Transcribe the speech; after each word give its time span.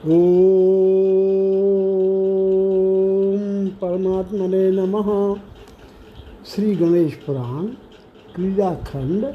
ओम 0.00 0.12
परमात्मने 3.68 4.70
नमः। 4.70 5.34
श्री 6.46 6.74
गणेश 6.76 7.14
पुराण, 7.14 7.66
क्रीड़ाखंड, 8.34 9.34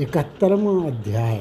इकहत्तरवा 0.00 0.86
अध्याय। 0.86 1.36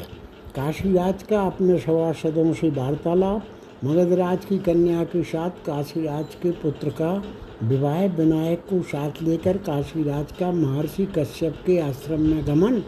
काशीराज 0.55 1.23
का 1.23 1.41
अपने 1.41 1.79
सभासदों 1.79 2.53
से 2.53 2.69
वार्तालाप, 2.69 3.45
मगधराज 3.85 4.45
की 4.45 4.57
कन्या 4.57 5.03
के 5.03 5.23
साथ 5.23 5.49
काशीराज 5.49 6.35
के 6.35 6.51
पुत्र 6.51 6.89
का 6.89 7.23
विवाह, 7.63 8.05
विनायक 8.05 8.59
को 8.59 8.81
साथ 8.81 9.11
लेकर 9.23 9.57
काशीराज 9.57 10.31
का 10.31 10.51
महर्षि 10.51 11.05
कश्यप 11.05 11.55
के 11.65 11.79
आश्रम 11.79 12.21
में 12.21 12.47
गमन 12.47 12.83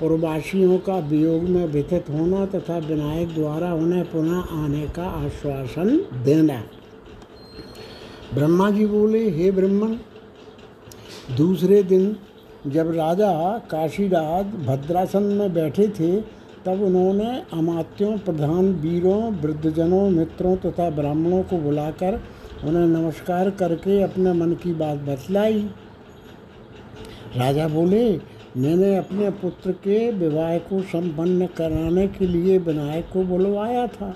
पूर्ववासियों 0.00 0.78
का 0.78 0.98
वियोग 0.98 1.42
में 1.42 1.66
व्यथित 1.66 2.04
होना 2.10 2.44
तथा 2.46 2.78
विनायक 2.78 3.34
द्वारा 3.34 3.72
उन्हें 3.74 4.04
पुनः 4.04 4.64
आने 4.64 4.86
का 4.88 5.02
आश्वासन 5.02 5.88
देना। 6.24 6.62
ब्रह्मा 8.34 8.70
जी 8.70 8.86
बोले, 8.86 9.30
हे 9.30 9.50
ब्रह्मन, 9.50 9.98
दूसरे 11.36 11.82
दिन 11.82 12.16
जब 12.66 12.90
राजा 12.94 13.58
काशीराज 13.70 14.46
भद्रासन 14.66 15.22
में 15.22 15.52
बैठे 15.54 15.88
थे, 15.88 16.20
तब 16.66 16.82
उन्होंने 16.82 17.42
अमात्यों, 17.52 18.18
प्रधान 18.18 18.72
वीरों, 18.72 19.32
वृद्धजनों, 19.32 20.10
मित्रों 20.10 20.56
तथा 20.56 20.90
ब्राह्मणों 20.90 21.42
को 21.42 21.58
बुलाकर 21.58 22.20
उन्हें 22.64 22.86
नमस्कार 22.86 23.50
करके 23.50 24.02
अपने 24.02 24.32
मन 24.32 24.52
की 24.52 24.72
बात 24.72 24.98
बतलाई। 24.98 25.62
राजा 27.36 27.68
बोले 27.68 28.39
मैंने 28.56 28.96
अपने 28.96 29.30
पुत्र 29.30 29.72
के 29.72 30.10
विवाह 30.10 30.56
को 30.58 30.80
संपन्न 30.82 31.46
कराने 31.56 32.06
के 32.08 32.26
लिए 32.26 32.58
विनायक 32.58 33.08
को 33.12 33.22
बुलवाया 33.24 33.86
था। 33.86 34.14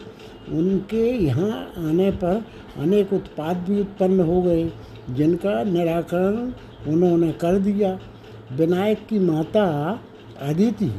उनके 0.50 1.04
यहाँ 1.16 1.50
आने 1.80 2.10
पर 2.12 2.44
अनेक 2.78 3.12
उत्पाद 3.12 3.56
भी 3.68 3.80
उत्पन्न 3.80 4.20
हो 4.20 4.40
गए, 4.42 4.64
जिनका 5.10 5.62
निराकरण 5.64 6.52
उन्होंने 6.92 7.30
कर 7.32 7.58
दिया। 7.58 7.98
विनायक 8.52 9.06
की 9.06 9.18
माता 9.18 9.66
अदिति 10.40 10.92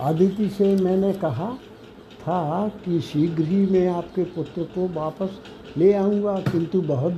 आदिति 0.00 0.48
से 0.48 0.74
मैंने 0.76 1.12
कहा 1.12 1.56
था 2.26 2.68
कि 2.84 3.00
शीघ्र 3.00 3.44
ही 3.44 3.66
मैं 3.66 3.86
आपके 3.88 4.24
पुत्र 4.24 4.62
को 4.74 4.88
वापस 4.94 5.38
ले 5.76 5.92
आऊँगा, 5.92 6.34
किंतु 6.52 6.80
बहुत 6.82 7.12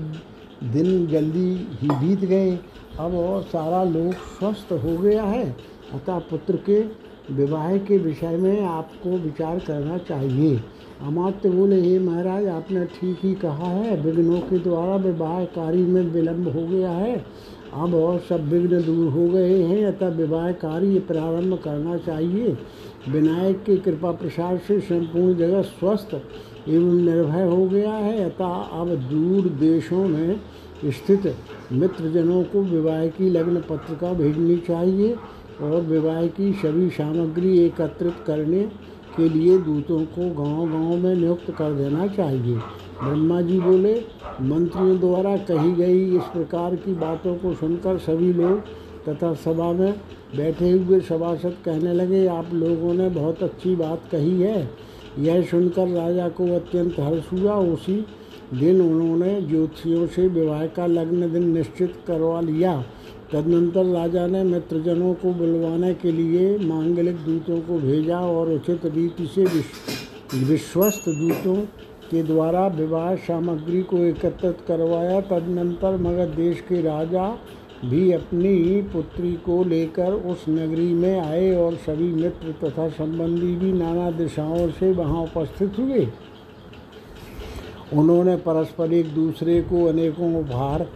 दिन 0.65 1.07
जल्दी 1.07 1.49
ही 1.83 1.91
बीत 1.91 2.21
गए। 2.21 2.59
अब 3.01 3.15
और 3.15 3.43
सारा 3.43 3.83
लोग 3.85 4.13
स्वस्थ 4.13 4.73
हो 4.75 4.97
गया 4.99 5.25
है। 5.25 5.45
अतः 5.95 6.19
पुत्र 6.21 6.57
के 6.69 6.81
विवाह 7.35 7.77
के 7.79 7.99
विषय 7.99 8.37
में 8.37 8.65
आपको 8.65 9.11
विचार 9.19 9.59
करना 9.59 9.99
चाहिए। 9.99 10.57
अमात्य 11.03 11.51
बोले, 11.51 11.81
हे 11.81 11.99
महाराज, 11.99 12.47
आपने 12.47 12.85
ठीक 12.85 13.19
ही 13.23 13.35
कहा 13.35 13.67
है। 13.67 14.01
विघ्नों 14.03 14.41
के 14.41 14.59
द्वारा 14.59 14.97
विवाह 14.97 15.45
कार्य 15.45 15.79
में 15.79 16.03
विलम्ब 16.03 16.49
हो 16.49 16.67
गया 16.67 16.91
है। 16.91 17.17
अब 17.75 17.95
और 17.95 18.19
सब 18.19 18.49
विघ्न 18.49 18.83
दूर 18.83 19.13
हो 19.13 19.29
गए 19.29 19.63
हैं। 19.63 19.85
अतः 19.87 20.09
विवाह 20.09 20.51
कार्य 20.53 20.99
प्रारंभ 20.99 21.59
करना 21.59 21.97
चाहिए। 21.97 22.57
विनायक 23.09 23.63
की 23.65 23.77
कृपा 23.77 24.11
प्रसाद 24.13 24.59
से 24.59 24.79
संपूर्ण 24.81 25.37
जगत 25.37 25.65
स्वस्थ 25.79 26.15
एवं 26.69 26.95
निर्भय 26.95 27.43
हो 27.43 27.67
गया 27.67 27.93
है। 27.93 28.25
अतः 28.25 28.81
अब 28.81 28.95
दूर 29.11 29.49
देशों 29.61 30.09
में 30.09 30.41
स्थित 30.87 31.35
मित्रजनों 31.73 32.43
को 32.43 32.63
विवाह 32.63 33.07
की 33.07 33.31
लग्न 33.31 33.61
पत्रिका 33.61 34.13
भेजनी 34.13 34.57
चाहिए 34.57 35.15
और 35.61 35.81
विवाह 35.81 36.27
की 36.27 36.53
सभी 36.53 36.89
सामग्री 36.91 37.59
एकत्रित 37.59 38.15
करने 38.27 38.63
के 39.17 39.29
लिए 39.29 39.59
दूतों 39.59 40.01
को 40.09 40.29
गांव-गांव 40.35 40.97
में 40.97 41.15
नियुक्त 41.15 41.51
कर 41.51 41.73
देना 41.73 42.07
चाहिए। 42.07 42.57
ब्रह्मा 43.03 43.41
जी 43.41 43.59
बोले, 43.61 43.95
मंत्रियों 44.43 44.99
द्वारा 45.01 45.37
कही 45.37 45.73
गई 45.73 46.05
इस 46.17 46.23
प्रकार 46.23 46.77
की 46.77 46.95
बातों 46.95 47.35
को 47.37 47.55
सुनकर 47.55 47.99
सभी 47.99 48.33
लोग 48.33 48.63
तथा 49.09 49.33
सभा 49.37 49.73
में 49.73 49.93
बैठे 50.37 50.71
हुए 50.71 51.01
सभासद 51.01 51.57
कहने 51.65 51.93
लगे, 51.95 52.27
आप 52.27 52.53
लोगों 52.53 52.95
ने 52.95 53.09
बहुत 53.11 53.43
अच्छी 53.43 53.75
बात 53.77 54.03
कही 54.13 54.41
है। 54.41 54.71
यह 55.19 55.43
सुनकर 55.43 55.89
राजा 55.89 56.29
को 56.29 56.55
अत्यंत 56.57 56.99
हर्ष 57.01 57.33
हुआ। 57.33 57.55
उसी 57.73 58.05
दिन 58.55 58.81
उन्होंने 58.81 59.41
ज्योतिषियों 59.43 60.07
से 60.07 60.27
विवाह 60.29 60.67
का 60.67 60.87
लग्न 60.87 61.33
दिन 61.33 61.49
निश्चित 61.49 61.95
करवा 62.07 62.41
लिया। 62.41 62.85
तदनंतर 63.33 63.85
राजा 63.85 64.27
ने 64.27 64.43
मित्रजनों 64.45 65.13
को 65.15 65.33
बुलवाने 65.35 65.93
के 65.95 66.13
लिए 66.13 66.59
मांगलिक 66.59 67.17
दूतों 67.17 67.61
को 67.61 67.79
भेजा 67.79 68.21
और 68.21 68.53
उचित 68.53 68.87
रीति 68.87 69.27
से 69.27 69.45
विश्वस्त 70.45 71.09
दूतों 71.09 71.57
के 72.11 72.23
द्वारा 72.23 72.67
विवाह 72.67 73.15
सामग्री 73.17 73.83
को 73.83 73.99
एकत्रित 73.99 74.59
करवाया। 74.69 75.21
तदनंतर 75.21 75.97
मगध 75.97 76.35
देश 76.37 76.61
के 76.61 76.81
राजा 76.83 77.27
भी 77.85 78.11
अपनी 78.13 78.83
पुत्री 78.83 79.33
को 79.45 79.63
लेकर 79.65 80.13
उस 80.31 80.45
नगरी 80.49 80.93
में 80.95 81.21
आए 81.21 81.55
और 81.57 81.75
सभी 81.77 82.09
मित्र 82.13 82.53
तथा 82.63 82.89
संबंधी 82.89 83.55
भी 83.57 83.73
नाना 83.73 84.11
दिशाओं 84.11 84.69
से 84.71 84.91
वहाँ 84.93 85.23
उपस्थित 85.23 85.79
हुए। 85.79 86.07
उन्होंने 87.93 88.37
परस्पर 88.37 88.93
एक 88.93 89.15
दूसरे 89.15 89.61
को 89.63 89.85
अनेकों 89.85 90.35
उपहार 90.35 90.87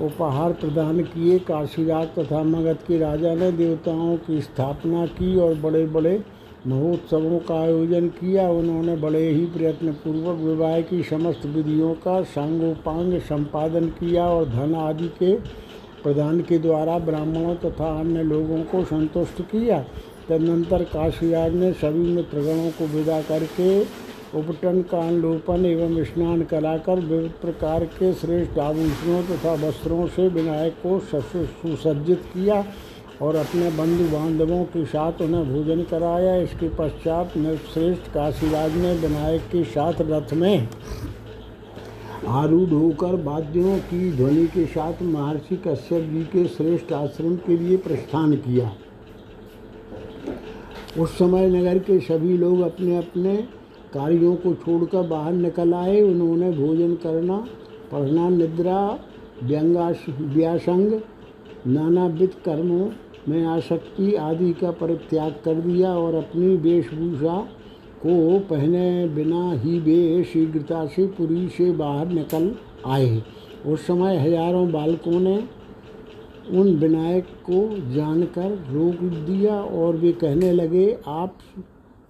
उपहार 0.00 0.52
प्रदान 0.52 1.02
किए। 1.02 1.38
काशीराज 1.38 2.08
तथा 2.08 2.42
मगध 2.44 2.78
के 2.86 2.98
राजा 2.98 3.34
ने 3.34 3.50
देवताओं 3.52 4.16
की 4.16 4.40
स्थापना 4.40 5.06
की 5.06 5.36
और 5.36 5.54
बड़े 5.54 5.84
बड़े 5.86 6.20
महोत्सवों 6.66 7.38
का 7.38 7.60
आयोजन 7.60 8.08
किया। 8.14 8.48
उन्होंने 8.50 8.96
बड़े 8.96 9.28
ही 9.28 9.44
प्रयत्न 9.46 9.92
पूर्वक 9.94 10.38
विवाह 10.38 10.80
की 10.80 11.02
समस्त 11.02 11.46
विधियों 11.46 11.92
का 11.94 12.22
सांगोपांग 12.22 13.18
संपादन 13.20 13.86
किया 13.90 14.26
और 14.26 14.48
धन 14.48 14.74
आदि 14.74 15.08
के 15.22 15.36
प्रधान 16.08 16.40
के 16.40 16.58
द्वारा 16.58 16.98
ब्राह्मणों 17.00 17.54
तथा 17.56 17.88
अन्य 18.00 18.22
लोगों 18.24 18.62
को 18.64 18.82
संतुष्ट 18.86 19.40
किया। 19.44 19.78
तदनंतर 20.28 20.82
काशीराज 20.86 21.54
ने 21.54 21.72
सभी 21.74 22.06
मित्रगणों 22.14 22.70
को 22.70 22.86
विदा 22.86 23.20
करके 23.22 23.80
उपटन, 24.34 24.80
कानलोपन 24.82 25.64
एवं 25.66 26.02
स्नान 26.04 26.42
कराकर 26.44 27.00
विविध 27.02 27.32
प्रकार 27.42 27.84
के 27.92 28.12
श्रेष्ठ 28.14 28.58
आभूषणों 28.58 29.22
तथा 29.24 29.52
वस्त्रों 29.58 30.06
से 30.06 30.28
विनायक 30.30 30.74
को 30.82 30.98
सुसज्जित 31.00 32.22
किया 32.32 32.64
और 33.22 33.36
अपने 33.36 33.70
बंधु 33.76 34.04
बांधवों 34.08 34.64
के 34.66 34.84
साथ 34.86 35.22
उन्हें 35.22 35.44
भोजन 35.52 35.82
कराया। 35.90 36.36
इसके 36.38 36.68
पश्चात 36.76 37.38
श्रेष्ठ 37.72 38.12
काशीराज 38.14 38.76
ने 38.76 38.92
विनायक 38.98 39.48
के 39.52 39.64
साथ 39.66 40.02
रथ 40.02 40.34
में 40.34 40.68
आरूढ़ 42.26 42.68
होकर 42.68 43.14
वाद्यों 43.22 43.78
की 43.78 44.10
ध्वनि 44.12 44.46
के 44.46 44.64
साथ 44.66 45.02
महर्षि 45.02 45.56
कश्यप 45.56 46.02
जी 46.02 46.22
के 46.24 46.46
श्रेष्ठ 46.48 46.92
आश्रम 46.92 47.36
के 47.36 47.56
लिए 47.56 47.76
प्रस्थान 47.76 48.34
किया। 48.36 48.70
उस 50.98 51.18
समय 51.18 51.48
नगर 51.50 51.78
के 51.78 51.98
सभी 52.00 52.36
लोग 52.36 52.60
अपने 52.60 52.96
अपने 52.96 53.36
कार्यों 53.94 54.34
को 54.36 54.54
छोड़कर 54.54 55.06
बाहर 55.06 55.32
निकल 55.32 55.74
आए। 55.74 56.00
उन्होंने 56.02 56.50
भोजन 56.52 56.94
करना, 56.94 57.36
पढ़ना, 57.92 58.28
निद्रा 58.28 58.98
व्यंगाश 59.42 60.04
व्यासंग, 60.08 61.00
नानाविध 61.66 62.34
कर्मों 62.44 62.90
में 63.28 63.44
आसक्ति 63.46 64.14
आदि 64.14 64.52
का 64.52 64.70
परित्याग 64.70 65.34
कर 65.44 65.54
दिया 65.54 65.94
और 65.94 66.14
अपनी 66.14 66.56
वेशभूषा 66.56 67.48
को 67.98 68.38
पहने 68.50 69.06
बिना 69.08 69.52
ही 69.52 69.78
वे 69.80 70.24
शीघ्रता 70.24 70.86
से 70.86 71.06
पुरी 71.06 71.48
से 71.48 71.70
बाहर 71.72 72.08
निकल 72.08 72.54
आए। 72.86 73.22
उस 73.66 73.86
समय 73.86 74.16
हज़ारों 74.16 74.70
बालकों 74.72 75.20
ने 75.20 75.36
उन 76.50 76.74
विनायक 76.76 77.24
को 77.48 77.92
जानकर 77.92 78.50
रोक 78.70 79.02
दिया 79.26 79.54
और 79.54 79.96
वे 79.96 80.12
कहने 80.12 80.52
लगे, 80.52 80.98
आप 81.06 81.38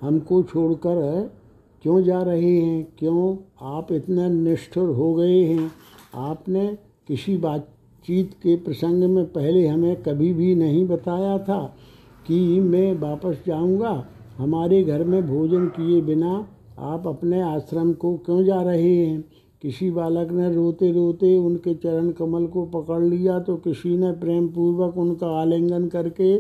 हमको 0.02 0.42
छोड़कर 0.42 1.30
क्यों 1.82 2.02
जा 2.02 2.22
रहे 2.22 2.52
हैं? 2.52 2.84
क्यों 2.98 3.36
आप 3.76 3.92
इतने 3.92 4.28
निष्ठुर 4.28 4.88
हो 4.88 5.14
गए 5.14 5.42
हैं? 5.42 5.70
आपने 6.14 6.66
किसी 7.08 7.36
बातचीत 7.36 8.32
के 8.34 8.56
प्रसंग 8.56 9.04
में 9.04 9.24
पहले 9.24 9.66
हमें 9.66 10.02
कभी 10.02 10.32
भी 10.34 10.54
नहीं 10.54 10.86
बताया 10.86 11.38
था 11.38 11.60
कि 12.26 12.38
मैं 12.60 12.92
वापस 13.00 13.42
जाऊँगा? 13.46 13.92
हमारे 14.38 14.82
घर 14.85 15.05
में 15.05 15.26
भोजन 15.26 15.67
किए 15.67 16.00
बिना 16.00 16.49
आप 16.79 17.06
अपने 17.06 17.40
आश्रम 17.40 17.93
को 17.93 18.17
क्यों 18.17 18.44
जा 18.44 18.62
रहे 18.62 18.94
हैं? 18.96 19.25
किसी 19.62 19.90
बालक 19.90 20.31
ने 20.32 20.55
रोते 20.55 20.93
रोते 20.93 21.37
उनके 21.37 21.75
चरण 21.75 22.11
कमल 22.11 22.46
को 22.46 22.64
पकड़ 22.67 23.02
लिया 23.02 23.38
तो 23.38 23.56
किसी 23.56 23.96
ने 23.96 24.12
प्रेम 24.12 24.49
पूर्वक 24.49 24.99
उनका 24.99 25.26
आलिंगन 25.40 25.87
करके 25.87 26.37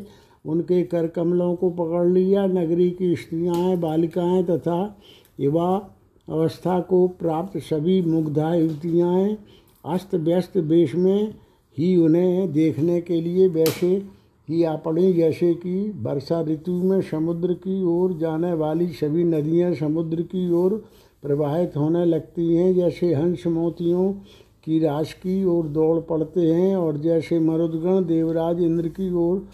उनके 0.46 0.82
कर 0.82 1.06
कमलों 1.06 1.54
को 1.54 1.70
पकड़ 1.70 2.06
लिया। 2.08 2.46
नगरी 2.46 2.90
की 2.90 3.16
स्त्रियाँ 3.16 3.76
बालिकाएँ 3.76 4.44
तथा 4.44 4.98
युवा 5.40 5.90
अवस्था 6.28 6.80
को 6.80 7.08
प्राप्त 7.08 7.58
सभी 7.58 8.02
मुग्धा 8.02 8.54
युवतियाँ 8.54 9.36
अस्त 9.84 10.14
व्यस्त 10.14 10.56
वेश 10.56 10.94
में 10.94 11.34
ही 11.78 11.96
उन्हें 11.96 12.52
देखने 12.52 13.00
के 13.00 13.20
लिए 13.20 13.48
वैसे 13.48 14.17
ही 14.48 14.62
आ 14.64 14.74
पड़ी 14.76 15.12
जैसे 15.12 15.54
कि 15.54 15.90
वर्षा 15.96 16.40
ऋतु 16.42 16.72
में 16.72 17.00
समुद्र 17.02 17.54
की 17.54 17.82
ओर 17.84 18.12
जाने 18.18 18.52
वाली 18.52 18.86
सभी 18.86 19.24
नदियाँ 19.24 19.74
समुद्र 19.74 20.22
की 20.22 20.50
ओर 20.52 20.84
प्रवाहित 21.22 21.76
होने 21.76 22.04
लगती 22.04 22.54
हैं, 22.54 22.74
जैसे 22.74 23.14
हंस 23.14 23.46
मोतियों 23.46 24.12
की 24.64 24.78
राश 24.78 25.12
की 25.12 25.44
ओर 25.44 25.66
दौड़ 25.66 25.98
पड़ते 26.00 26.40
हैं 26.40 26.76
और 26.76 26.98
जैसे 26.98 27.38
मरुदगण 27.40 28.04
देवराज 28.04 28.60
इंद्र 28.60 28.88
की 28.88 29.12
ओर 29.12 29.48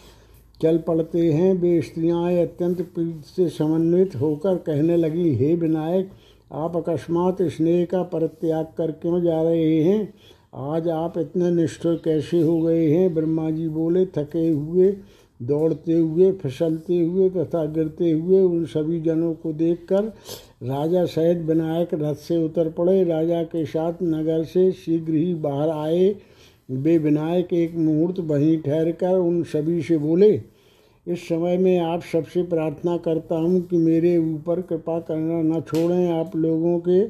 चल 0.62 0.78
पड़ते 0.78 1.32
हैं, 1.32 1.54
वे 1.54 1.80
स्त्रियाँ 1.82 2.32
अत्यंत 2.32 2.82
प्रीत 2.94 3.24
से 3.24 3.48
समन्वित 3.48 4.16
होकर 4.16 4.56
कहने 4.56 4.96
लगी, 4.96 5.34
हे 5.34 5.54
विनायक, 5.54 6.10
आप 6.52 6.76
अकस्मात 6.76 7.42
स्नेह 7.42 7.84
का 7.84 8.02
परित्याग 8.02 8.66
कर 8.78 8.90
क्यों 8.92 9.20
जा 9.22 9.42
रहे 9.42 9.82
हैं? 9.82 10.14
आज 10.54 10.88
आप 10.88 11.16
इतने 11.18 11.50
निष्ठुर 11.50 11.94
कैसे 12.04 12.40
हो 12.40 12.60
गए 12.60 12.86
हैं? 12.86 13.14
ब्रह्मा 13.14 13.50
जी 13.50 13.68
बोले, 13.68 14.04
थके 14.08 14.48
हुए, 14.48 14.90
दौड़ते 15.40 15.92
हुए, 15.92 16.30
फिसलते 16.32 16.98
हुए 16.98 17.28
तथा 17.30 17.64
गिरते 17.66 18.10
हुए 18.10 18.40
उन 18.40 18.64
सभी 18.64 19.00
जनों 19.00 19.32
को 19.34 19.52
देखकर 19.52 20.04
राजा 20.62 21.04
सहित 21.06 21.38
विनायक 21.38 21.94
रथ 21.94 22.14
से 22.18 22.36
उतर 22.44 22.70
पड़े। 22.70 23.02
राजा 23.04 23.42
के 23.44 23.64
साथ 23.64 24.02
नगर 24.04 24.44
से 24.44 24.70
शीघ्र 24.74 25.14
ही 25.14 25.34
बाहर 25.36 25.70
आए। 25.70 26.14
वे 26.68 26.96
विनायक 26.98 27.52
एक 27.54 27.74
मुहूर्त 27.76 28.20
वहीं 28.20 28.56
ठहर 28.58 28.90
कर 28.92 29.16
उन 29.16 29.42
सभी 29.44 29.82
से 29.82 29.98
बोले, 29.98 30.32
इस 31.06 31.28
समय 31.28 31.58
में 31.58 31.78
आप 31.80 32.02
सबसे 32.12 32.42
प्रार्थना 32.44 32.96
करता 32.96 33.36
हूँ 33.36 33.60
कि 33.62 33.76
मेरे 33.76 34.16
ऊपर 34.18 34.60
कृपा 34.62 34.98
करना 35.00 35.42
न 35.48 35.60
छोड़ें। 35.62 36.10
आप 36.10 36.36
लोगों 36.36 36.78
के 36.78 37.02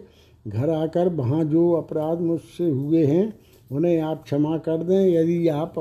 घर 0.46 0.70
आकर 0.70 1.08
वहाँ 1.08 1.44
जो 1.44 1.70
अपराध 1.73 2.20
मुझसे 2.20 2.69
हुए 2.70 3.05
हैं, 3.06 3.32
उन्हें 3.70 4.00
आप 4.00 4.23
क्षमा 4.25 4.56
कर 4.58 4.82
दें। 4.82 5.08
यदि 5.08 5.46
आप 5.49 5.75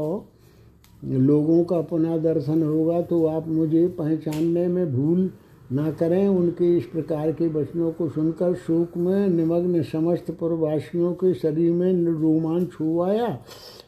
लोगों 1.04 1.64
का 1.64 1.80
पुनः 1.82 2.18
दर्शन 2.18 2.64
होगा 2.64 3.02
तो 3.02 3.26
आप 3.28 3.48
मुझे 3.48 3.88
पहचानने 3.98 4.68
में 4.68 4.94
भूल 4.94 5.30
ना 5.72 5.92
करें। 5.92 6.28
उनके 6.28 6.76
इस 6.78 6.86
प्रकार 6.86 7.32
के 7.32 7.48
वचनों 7.50 7.92
को 7.92 8.08
सुनकर 8.10 8.54
शोक 8.58 8.98
में 8.98 9.28
निमग्न 9.28 9.82
समस्त 9.84 10.32
पुरवासियों 10.32 11.14
के 11.14 11.34
शरीर 11.34 11.72
में 11.72 11.94
रोमांच 12.14 12.70
हुआ 12.80 13.10
आया 13.10 13.38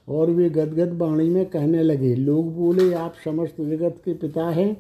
और 0.10 0.32
वे 0.32 0.50
गदगद 0.50 0.98
वाणी 0.98 1.30
में 1.30 1.46
कहने 1.46 1.84
लगे, 1.84 2.16
लोग 2.16 2.56
बोले, 2.56 2.94
आप 2.94 3.14
समस्त 3.26 3.62
जगत 3.62 4.02
के 4.06 4.14
पिता 4.14 4.50
हैं, 4.50 4.76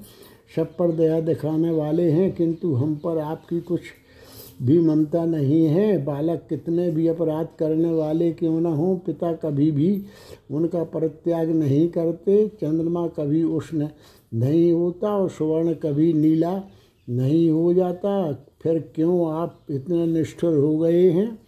सब 0.56 0.76
पर 0.78 0.92
दया 0.92 1.20
दिखाने 1.22 1.72
वाले 1.72 2.10
हैं, 2.12 2.32
किंतु 2.36 2.74
हम 2.74 2.96
पर 2.96 3.18
आपकी 3.20 3.60
कुछ 3.62 3.82
भी 4.62 4.80
ममता 4.80 5.26
नहीं 5.26 5.66
है। 5.66 6.06
बालक 6.06 6.46
कितने 6.50 6.92
भी 6.92 7.08
अपराध 7.08 7.48
करने 7.60 7.92
वाले 7.92 8.32
क्यों 8.32 8.62
न 8.62 8.66
हों, 8.66 8.98
पिता 8.98 9.34
कभी 9.34 9.72
भी 9.72 10.04
उनका 10.52 10.84
परित्याग 10.84 11.50
नहीं 11.50 11.90
करते। 11.90 12.48
चंद्रमा 12.48 13.08
कभी 13.08 13.44
उष्ण 13.44 13.88
नहीं 14.34 14.72
होता 14.72 15.18
और 15.18 15.30
स्वर्ण 15.30 15.74
कभी 15.74 16.14
नीला 16.14 16.64
नहीं 17.10 17.50
हो 17.50 17.74
जाता। 17.74 18.32
फिर 18.62 18.92
क्यों 18.96 19.34
आप 19.34 19.60
इतने 19.72 20.06
निष्ठुर 20.08 20.54
हो 20.54 20.78
गए 20.78 21.10
हैं? 21.10 21.40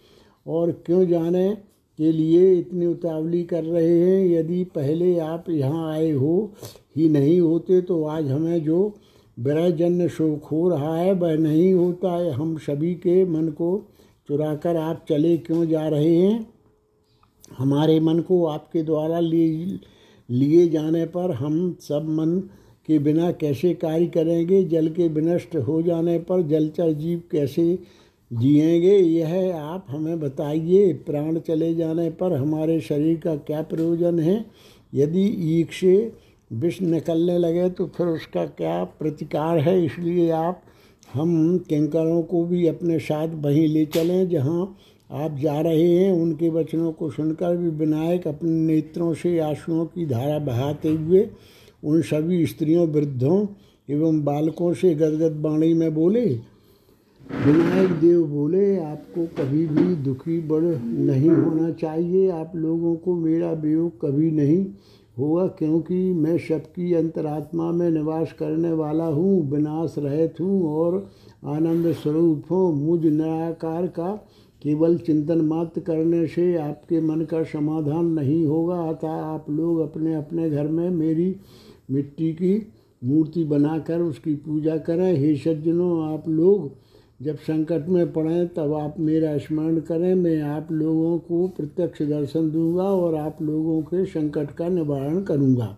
और 0.46 0.70
क्यों 0.72 1.06
जाने 1.06 1.56
के 1.98 2.12
लिए 2.12 2.54
इतनी 2.54 2.86
उतावली 2.86 3.42
कर 3.44 3.64
रहे 3.64 3.98
हैं? 4.00 4.26
यदि 4.26 4.64
पहले 4.64 5.18
आप 5.18 5.44
यहाँ 5.50 5.92
आए 5.92 6.10
हो, 6.12 6.52
ही 6.96 7.08
नहीं 7.08 7.40
होते 7.40 7.80
तो 7.80 8.04
आज 8.04 8.30
हमें 8.30 8.64
जो 8.64 8.94
विरहजन्य 9.38 10.08
शोक 10.08 10.44
हो 10.44 10.68
रहा 10.68 10.96
है, 10.96 11.12
वह 11.12 11.36
नहीं 11.36 11.72
होता 11.72 12.16
है। 12.16 12.30
हम 12.30 12.58
सभी 12.58 12.94
के 12.94 13.24
मन 13.24 13.48
को 13.48 13.88
चुराकर 14.28 14.76
आप 14.76 15.06
चले 15.08 15.38
क्यों 15.38 15.66
जा 15.66 15.88
रहे 15.88 16.16
हैं? 16.16 16.46
हमारे 17.58 18.00
मन 18.00 18.20
को 18.20 18.46
आपके 18.46 18.82
द्वारा 18.82 19.20
लिए 19.20 19.80
लिए 20.30 20.68
जाने 20.68 21.04
पर 21.06 21.30
हम 21.30 21.76
सब 21.80 22.08
मन 22.08 22.40
के 22.86 22.98
बिना 22.98 23.32
कैसे 23.32 23.74
कार्य 23.74 24.06
करेंगे? 24.06 24.64
जल 24.64 24.88
के 24.88 25.08
विनष्ट 25.08 25.56
हो 25.56 25.82
जाने 25.82 26.18
पर 26.18 26.42
जलचर 26.42 26.92
जीव 26.92 27.22
कैसे 27.30 27.78
जिएँगे? 28.32 28.96
यह 28.96 29.56
आप 29.56 29.86
हमें 29.88 30.20
बताइए। 30.20 30.92
प्राण 30.92 31.38
चले 31.38 31.74
जाने 31.74 32.10
पर 32.10 32.32
हमारे 32.32 32.80
शरीर 32.80 33.18
का 33.18 33.36
क्या 33.36 33.62
प्रयोजन 33.62 34.18
है? 34.18 34.46
यदि 34.94 35.22
ईक 35.60 35.72
से 35.72 36.12
विष 36.50 36.80
निकलने 36.82 37.38
लगे 37.38 37.68
तो 37.70 37.86
फिर 37.86 38.06
उसका 38.06 38.44
क्या 38.46 38.82
प्रतिकार 38.98 39.58
है? 39.58 39.84
इसलिए 39.84 40.30
आप, 40.30 40.62
हम 41.14 41.58
किंकरों 41.58 42.22
को 42.22 42.44
भी 42.44 42.66
अपने 42.66 42.98
साथ 42.98 43.28
वहीं 43.34 43.66
ले 43.68 43.84
चलें, 43.86 44.28
जहाँ 44.28 44.76
आप 45.10 45.36
जा 45.38 45.60
रहे 45.60 45.88
हैं। 45.88 46.12
उनके 46.12 46.48
वचनों 46.50 46.92
को 46.92 47.10
सुनकर 47.10 47.56
भी 47.56 47.68
विनायक 47.76 48.26
अपने 48.28 48.50
नेत्रों 48.50 49.12
से 49.14 49.38
आंसुओं 49.38 49.84
की 49.86 50.06
धारा 50.06 50.38
बहाते 50.38 50.88
हुए 50.88 51.28
उन 51.82 52.02
सभी 52.02 52.44
स्त्रियों, 52.46 52.86
वृद्धों 52.88 53.46
एवं 53.88 54.22
बालकों 54.24 54.72
से 54.74 54.94
गदगद 54.94 55.40
वाणी 55.40 55.72
में 55.74 55.94
बोले, 55.94 56.24
विनायक 57.26 57.90
देव 57.90 58.22
बोले, 58.24 58.76
आपको 58.78 59.24
कभी 59.38 59.66
भी 59.66 59.94
दुखी 59.94 60.38
बड़ 60.40 60.62
नहीं 60.62 61.30
होना 61.30 61.70
चाहिए। 61.72 62.30
आप 62.30 62.52
लोगों 62.56 62.94
को 62.96 63.14
मेरा 63.14 63.52
वियोग 63.52 64.00
कभी 64.00 64.30
नहीं 64.30 64.64
होगा 65.18 65.46
क्योंकि 65.58 66.12
मैं 66.12 66.36
सबकी 66.38 66.92
अंतरात्मा 66.94 67.70
में 67.72 67.90
निवास 67.90 68.32
करने 68.38 68.72
वाला 68.72 69.04
हूँ, 69.04 69.50
विनाश 69.50 69.94
रहित 69.98 70.40
हूँ 70.40 70.74
और 70.74 71.06
आनंद 71.46 71.92
स्वरूप 71.92 72.50
हूँ। 72.50 72.72
मुझ 72.76 73.04
निराकार 73.04 73.86
का 73.86 74.10
केवल 74.62 74.96
चिंतन 74.98 75.40
मात्र 75.40 75.80
करने 75.80 76.26
से 76.26 76.54
आपके 76.56 77.00
मन 77.00 77.24
का 77.24 77.42
समाधान 77.44 78.06
नहीं 78.06 78.44
होगा, 78.46 78.76
अतः 78.82 79.08
आप 79.08 79.50
लोग 79.50 79.78
अपने 79.80 80.14
अपने 80.14 80.50
घर 80.50 80.68
में 80.68 80.88
मेरी 80.90 81.34
मिट्टी 81.90 82.32
की 82.32 82.56
मूर्ति 83.02 83.44
बनाकर 83.44 84.00
उसकी 84.00 84.34
पूजा 84.36 84.76
करें। 84.78 85.16
हे 85.16 85.36
सज्जनों, 85.36 86.12
आप 86.12 86.28
लोग 86.28 86.70
जब 87.22 87.36
संकट 87.36 87.88
में 87.88 88.12
पड़ें, 88.12 88.48
तब 88.48 88.74
आप 88.74 88.94
मेरा 89.00 89.38
स्मरण 89.38 89.80
करें, 89.80 90.14
मैं 90.14 90.40
आप 90.42 90.72
लोगों 90.72 91.18
को 91.18 91.48
प्रत्यक्ष 91.48 92.02
दर्शन 92.02 92.50
दूँगा 92.50 92.82
और 92.82 93.14
आप 93.14 93.42
लोगों 93.42 93.82
के 93.82 94.04
संकट 94.04 94.50
का 94.50 94.68
निवारण 94.68 95.22
करूँगा। 95.22 95.76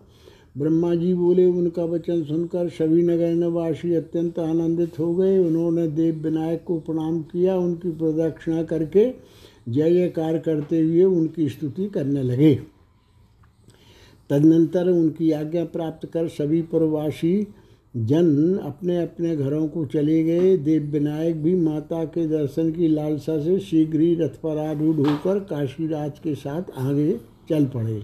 ब्रह्मा 0.57 0.95
जी 0.95 1.13
बोले, 1.13 1.45
उनका 1.45 1.83
वचन 1.83 2.23
सुनकर 2.23 2.69
सभी 2.69 3.03
नगर 3.03 3.33
निवासी 3.33 3.93
अत्यंत 3.95 4.39
आनंदित 4.39 4.99
हो 4.99 5.15
गए। 5.15 5.37
उन्होंने 5.37 5.87
देव 5.87 6.15
विनायक 6.15 6.63
को 6.63 6.79
प्रणाम 6.79 7.21
किया, 7.21 7.57
उनकी 7.57 7.91
प्रदक्षिणा 7.91 8.63
करके 8.63 9.13
जय 9.69 9.91
जयकार 9.91 10.37
करते 10.37 10.79
हुए 10.79 11.03
उनकी 11.03 11.49
स्तुति 11.49 11.87
करने 11.87 12.23
लगे। 12.23 12.55
तदनंतर 14.29 14.89
उनकी 14.89 15.31
आज्ञा 15.31 15.65
प्राप्त 15.65 16.07
कर 16.07 16.27
सभी 16.27 16.61
प्रवासी 16.61 17.47
जन 17.95 18.57
अपने 18.57 19.01
अपने 19.01 19.35
घरों 19.35 19.67
को 19.67 19.85
चले 19.85 20.23
गए। 20.23 20.55
देव 20.57 20.83
विनायक 20.83 21.41
भी 21.43 21.55
माता 21.55 22.03
के 22.03 22.27
दर्शन 22.27 22.71
की 22.71 22.87
लालसा 22.87 23.37
से 23.39 23.57
शीघ्र 23.59 23.99
ही 23.99 24.13
रथ 24.15 24.37
पर 24.43 24.57
आरूढ़ 24.57 24.95
होकर 24.97 25.39
काशीराज 25.39 26.19
के 26.19 26.35
साथ 26.35 26.71
आगे 26.77 27.11
चल 27.49 27.65
पड़े। 27.65 28.01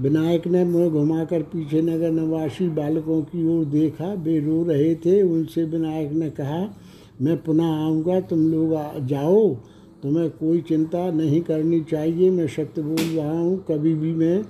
विनायक 0.00 0.46
ने 0.46 0.64
मुँह 0.64 0.88
घुमाकर 0.88 1.42
पीछे 1.42 1.82
नगर 1.82 2.10
निवासी 2.10 2.68
बालकों 2.68 3.20
की 3.22 3.46
ओर 3.48 3.64
देखा। 3.64 4.12
वे 4.14 4.38
रो 4.40 4.62
रहे 4.62 4.94
थे। 4.94 5.22
उनसे 5.22 5.64
विनायक 5.64 6.12
ने 6.12 6.30
कहा, 6.30 6.74
मैं 7.22 7.36
पुनः 7.42 7.64
आऊँगा। 7.64 8.20
तुम 8.20 8.48
लोग 8.48 9.06
जाओ। 9.06 9.54
तुम्हें 10.02 10.30
कोई 10.30 10.60
चिंता 10.60 11.10
नहीं 11.10 11.40
करनी 11.40 11.80
चाहिए। 11.80 12.30
मैं 12.30 12.46
सत्य 12.46 12.82
बोल 12.82 13.16
रहा 13.16 13.38
हूँ। 13.38 13.64
कभी 13.68 13.94
भी 13.94 14.12
मैं 14.14 14.42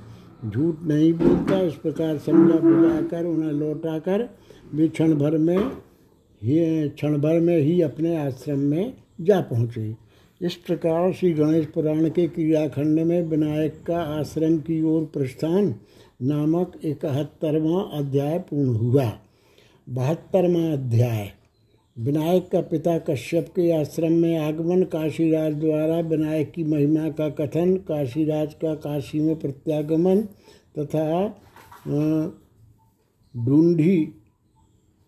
झूठ 0.50 0.83
नहीं 0.85 1.12
बोलता। 1.12 1.61
इस 1.61 1.75
प्रकार 1.75 2.18
समझा 2.18 2.59
बुझा 2.59 3.00
कर 3.02 3.26
उन्हें 3.26 3.52
लौटाकर 3.52 4.28
वे 4.75 4.88
क्षण 4.88 5.14
भर 5.14 5.38
में 5.38 5.59
ही, 5.59 6.88
क्षण 6.88 7.19
भर 7.19 7.40
में 7.40 7.59
ही 7.59 7.83
अपने 7.83 8.16
आश्रम 8.16 8.59
में 8.59 8.95
जा 9.21 9.40
पहुँचे। 9.40 9.97
इस 10.43 10.54
प्रकार 10.54 11.12
श्री 11.12 11.33
गणेश 11.33 11.66
पुराण 11.66 12.09
के 12.09 12.26
क्रियाखंड 12.28 13.00
में 13.00 13.23
विनायक 13.23 13.75
का 13.87 13.99
आश्रम 13.99 14.59
की 14.59 14.83
ओर 14.83 15.04
प्रस्थान 15.04 15.75
नामक 16.23 16.73
इकहत्तरवां 16.85 17.85
अध्याय 17.99 18.38
पूर्ण 18.38 18.75
हुआ। 18.75 19.12
बहत्तरवां 19.88 20.73
अध्याय। 20.73 21.31
विनायक 21.99 22.49
का 22.49 22.61
पिता 22.61 22.99
कश्यप 22.99 23.49
के 23.49 23.71
आश्रम 23.73 24.12
में 24.12 24.38
आगमन 24.38 24.83
काशीराज 24.83 25.54
द्वारा 25.54 26.00
विनायक 26.00 26.52
की 26.52 26.64
महिमा 26.64 27.09
का 27.09 27.28
कथन, 27.28 27.76
काशीराज 27.76 28.54
का 28.54 28.75
काशी 28.75 29.21
में 29.21 29.37
प्रत्यागमन 29.37 30.21
तथा 30.78 31.28
ढूंढी 33.37 34.14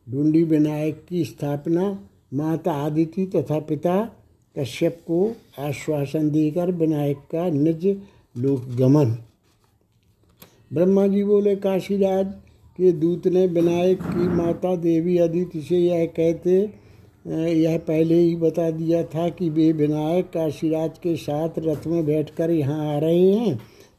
ढूंढी 0.07 0.43
विनायक 0.45 1.05
की 1.09 1.25
स्थापना 1.25 1.87
माता 2.35 2.73
आदिति 2.85 3.27
तथा 3.27 3.59
पिता 3.61 4.03
कश्यप 4.57 4.99
को 5.07 5.37
आश्वासन 5.59 6.31
देकर 6.31 6.71
विनायक 6.73 7.17
का 7.33 7.49
निज 7.51 7.87
लोकगमन 8.37 9.17
ब्रह्मा 10.73 11.07
जी 11.07 11.23
बोले, 11.25 11.55
काशीराज 11.57 12.33
के 12.79 12.93
दूत 12.93 13.27
ने 13.27 13.47
विनायक 13.47 14.03
की 14.03 14.29
माता 14.29 14.75
देवी 14.77 15.17
अदिति 15.19 15.61
से 15.63 15.79
यह 15.79 16.05
कहते, 16.07 16.59
यह 17.53 17.79
पहले 17.79 18.15
ही 18.15 18.35
बता 18.37 18.71
दिया 18.71 19.03
था 19.05 19.29
कि 19.29 19.49
वे 19.51 19.71
विनायक 19.73 20.27
काशीराज 20.27 20.99
के 20.99 21.15
साथ 21.17 21.59
रथ 21.59 21.87
में 21.87 22.05
बैठकर 22.07 22.51
यहाँ 22.51 22.95
आ 22.95 22.99
रहे 22.99 23.31
हैं। 23.33 23.57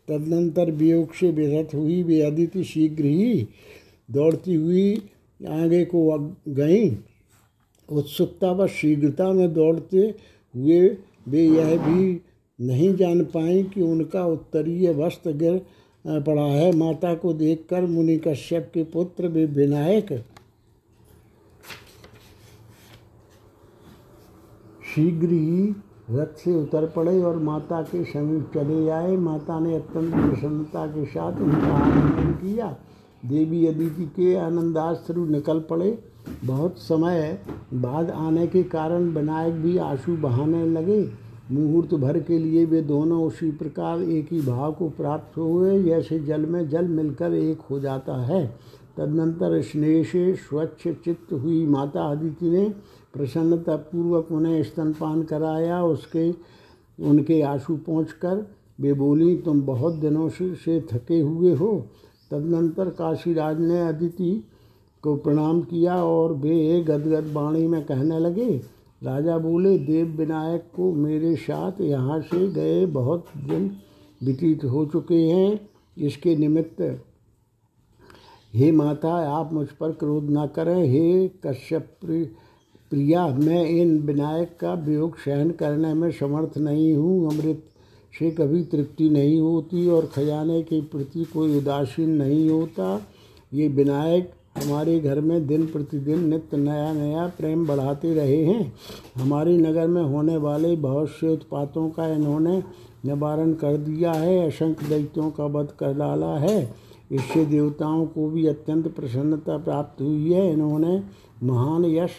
तदनंतर 0.07 0.71
वियोग 0.71 1.13
से 1.13 1.31
विरत 1.31 1.73
हुई 1.73 2.01
वे 2.03 2.21
अदिति 2.21 2.63
शीघ्र 2.63 3.05
ही 3.05 3.47
दौड़ती 4.11 4.53
हुई 4.53 5.01
आगे 5.41 5.83
को 5.85 6.17
गई, 6.47 6.89
उत्सुकता 7.89 8.51
व 8.51 8.67
शीघ्रता 8.67 9.31
में 9.33 9.53
दौड़ते 9.53 10.13
हुए 10.53 10.87
वे 11.27 11.43
यह 11.45 11.77
भी 11.79 12.21
नहीं 12.59 12.95
जान 12.95 13.23
पाए 13.25 13.61
कि 13.63 13.81
उनका 13.81 14.25
उत्तरीय 14.25 14.91
वस्त्र 14.93 15.31
गिर 15.33 15.61
पड़ा 16.05 16.45
है। 16.45 16.71
माता 16.75 17.13
को 17.15 17.33
देखकर 17.33 17.85
मुनि 17.85 18.17
कश्यप 18.17 18.71
के 18.73 18.83
पुत्र 18.83 19.27
वे 19.27 19.45
विनायक 19.45 20.11
शीघ्र 24.87 25.27
ही 25.27 25.75
रथ 26.11 26.37
से 26.37 26.53
उतर 26.55 26.85
पड़े 26.87 27.21
और 27.21 27.37
माता 27.37 27.81
के 27.83 28.03
समीप 28.03 28.51
चले 28.53 28.89
आए। 28.89 29.15
माता 29.17 29.59
ने 29.59 29.75
अत्यंत 29.75 30.13
प्रसन्नता 30.13 30.85
के 30.87 31.05
साथ 31.05 31.41
उनका 31.41 31.73
आलिंगन 31.75 32.31
किया। 32.33 32.75
देवी 33.25 33.65
अदिति 33.67 34.05
के 34.05 34.35
आनंदाश्रु 34.35 35.25
निकल 35.25 35.59
पड़े 35.59 35.97
बहुत 36.45 36.77
समय 36.77 37.39
बाद 37.73 38.09
आने 38.09 38.47
के 38.47 38.63
कारण 38.63 39.09
विनायक 39.09 39.53
भी 39.53 39.77
आँसू 39.77 40.15
बहाने 40.17 40.65
लगे। 40.65 41.09
मुहूर्त 41.51 41.93
भर 41.93 42.19
के 42.19 42.37
लिए 42.39 42.65
वे 42.65 42.81
दोनों 42.81 43.23
उसी 43.23 43.51
प्रकार 43.51 44.01
एक 44.01 44.31
ही 44.31 44.41
भाव 44.41 44.73
को 44.73 44.89
प्राप्त 44.89 45.37
हुए 45.37 45.83
जैसे 45.83 46.19
जल 46.19 46.45
में 46.45 46.67
जल 46.69 46.87
मिलकर 46.87 47.33
एक 47.33 47.61
हो 47.61 47.79
जाता 47.79 48.21
है। 48.25 48.45
तदनंतर 48.97 49.61
स्नेह 49.61 50.03
से 50.03 50.35
स्वच्छ 50.35 50.87
चित्त 50.87 51.33
हुई 51.33 51.65
माता 51.65 52.11
अदिति 52.11 52.49
ने 52.49 52.69
प्रसन्नतापूर्वक 53.13 54.31
उन्हें 54.31 54.63
स्तनपान 54.63 55.23
कराया। 55.23 55.83
उसके 55.83 56.31
उनके 56.99 57.41
आँसू 57.41 57.77
पहुँच 57.77 58.15
वे 58.81 58.93
बोली 58.93 59.35
तुम 59.37 59.61
बहुत 59.61 59.93
दिनों 59.93 60.29
से, 60.29 60.55
से 60.55 60.81
थके 60.81 61.19
हुए 61.19 61.53
हो। 61.55 61.85
तदनंतर 62.31 62.89
काशीराज 62.91 63.59
ने 63.59 63.81
अदिति 63.87 64.31
को 65.03 65.15
प्रणाम 65.17 65.61
किया 65.63 65.95
और 66.03 66.33
वे 66.35 66.81
गदगद 66.83 67.31
वाणी 67.33 67.65
में 67.67 67.83
कहने 67.85 68.19
लगे, 68.19 68.49
राजा 69.01 69.37
बोले 69.37 69.77
देव 69.79 70.15
विनायक 70.17 70.63
को 70.75 70.91
मेरे 70.95 71.35
साथ 71.37 71.81
यहाँ 71.81 72.19
से 72.23 72.47
गए 72.51 72.85
बहुत 72.93 73.25
दिन 73.39 73.69
व्यतीत 74.21 74.63
हो 74.65 74.85
चुके 74.85 75.21
हैं। 75.21 75.69
इसके 75.97 76.35
निमित्त 76.35 76.81
हे 78.53 78.71
माता, 78.71 79.09
आप 79.29 79.53
मुझ 79.53 79.67
पर 79.69 79.91
क्रोध 79.93 80.29
ना 80.29 80.45
करें। 80.47 80.83
हे 80.83 81.27
कश्यप 81.45 81.97
प्रिया, 82.91 83.27
मैं 83.27 83.65
इन 83.67 83.97
विनायक 83.99 84.57
का 84.59 84.73
वियोग 84.75 85.17
सहन 85.17 85.49
करने 85.51 85.93
में 85.93 86.11
समर्थ 86.11 86.57
नहीं 86.59 86.93
हूँ। 86.95 87.31
अमृत 87.31 87.63
से 88.19 88.31
कभी 88.31 88.63
तृप्ति 88.63 89.09
नहीं 89.09 89.39
होती 89.39 89.87
और 89.87 90.05
खजाने 90.05 90.61
के 90.61 90.81
प्रति 90.81 91.23
कोई 91.23 91.57
उदासीन 91.57 92.09
नहीं 92.09 92.49
होता। 92.49 93.01
ये 93.53 93.67
विनायक 93.67 94.31
हमारे 94.57 94.99
घर 94.99 95.19
में 95.21 95.47
दिन 95.47 95.65
प्रतिदिन 95.65 96.27
नित्य 96.29 96.57
नया 96.57 96.93
नया 96.93 97.27
प्रेम 97.27 97.67
बढ़ाते 97.67 98.13
रहे 98.13 98.43
हैं। 98.45 98.73
हमारे 99.15 99.57
नगर 99.57 99.87
में 99.87 100.01
होने 100.03 100.37
वाले 100.37 100.75
बहुत 100.75 101.09
से 101.09 101.33
उत्पातों 101.33 101.89
का 101.89 102.07
इन्होंने 102.07 102.63
निवारण 103.05 103.53
कर 103.53 103.77
दिया 103.77 104.11
है। 104.11 104.47
असंख्य 104.47 104.87
दैत्यों 104.87 105.31
का 105.31 105.45
वध 105.45 105.67
कर 105.79 105.93
डाला 105.93 106.37
है। 106.37 106.75
इससे 107.11 107.45
देवताओं 107.45 108.05
को 108.05 108.29
भी 108.29 108.47
अत्यंत 108.47 108.87
प्रसन्नता 108.87 109.57
प्राप्त 109.57 110.01
हुई 110.01 110.33
है। 110.33 110.51
इन्होंने 110.53 111.01
महान 111.43 111.85
यश 111.85 112.11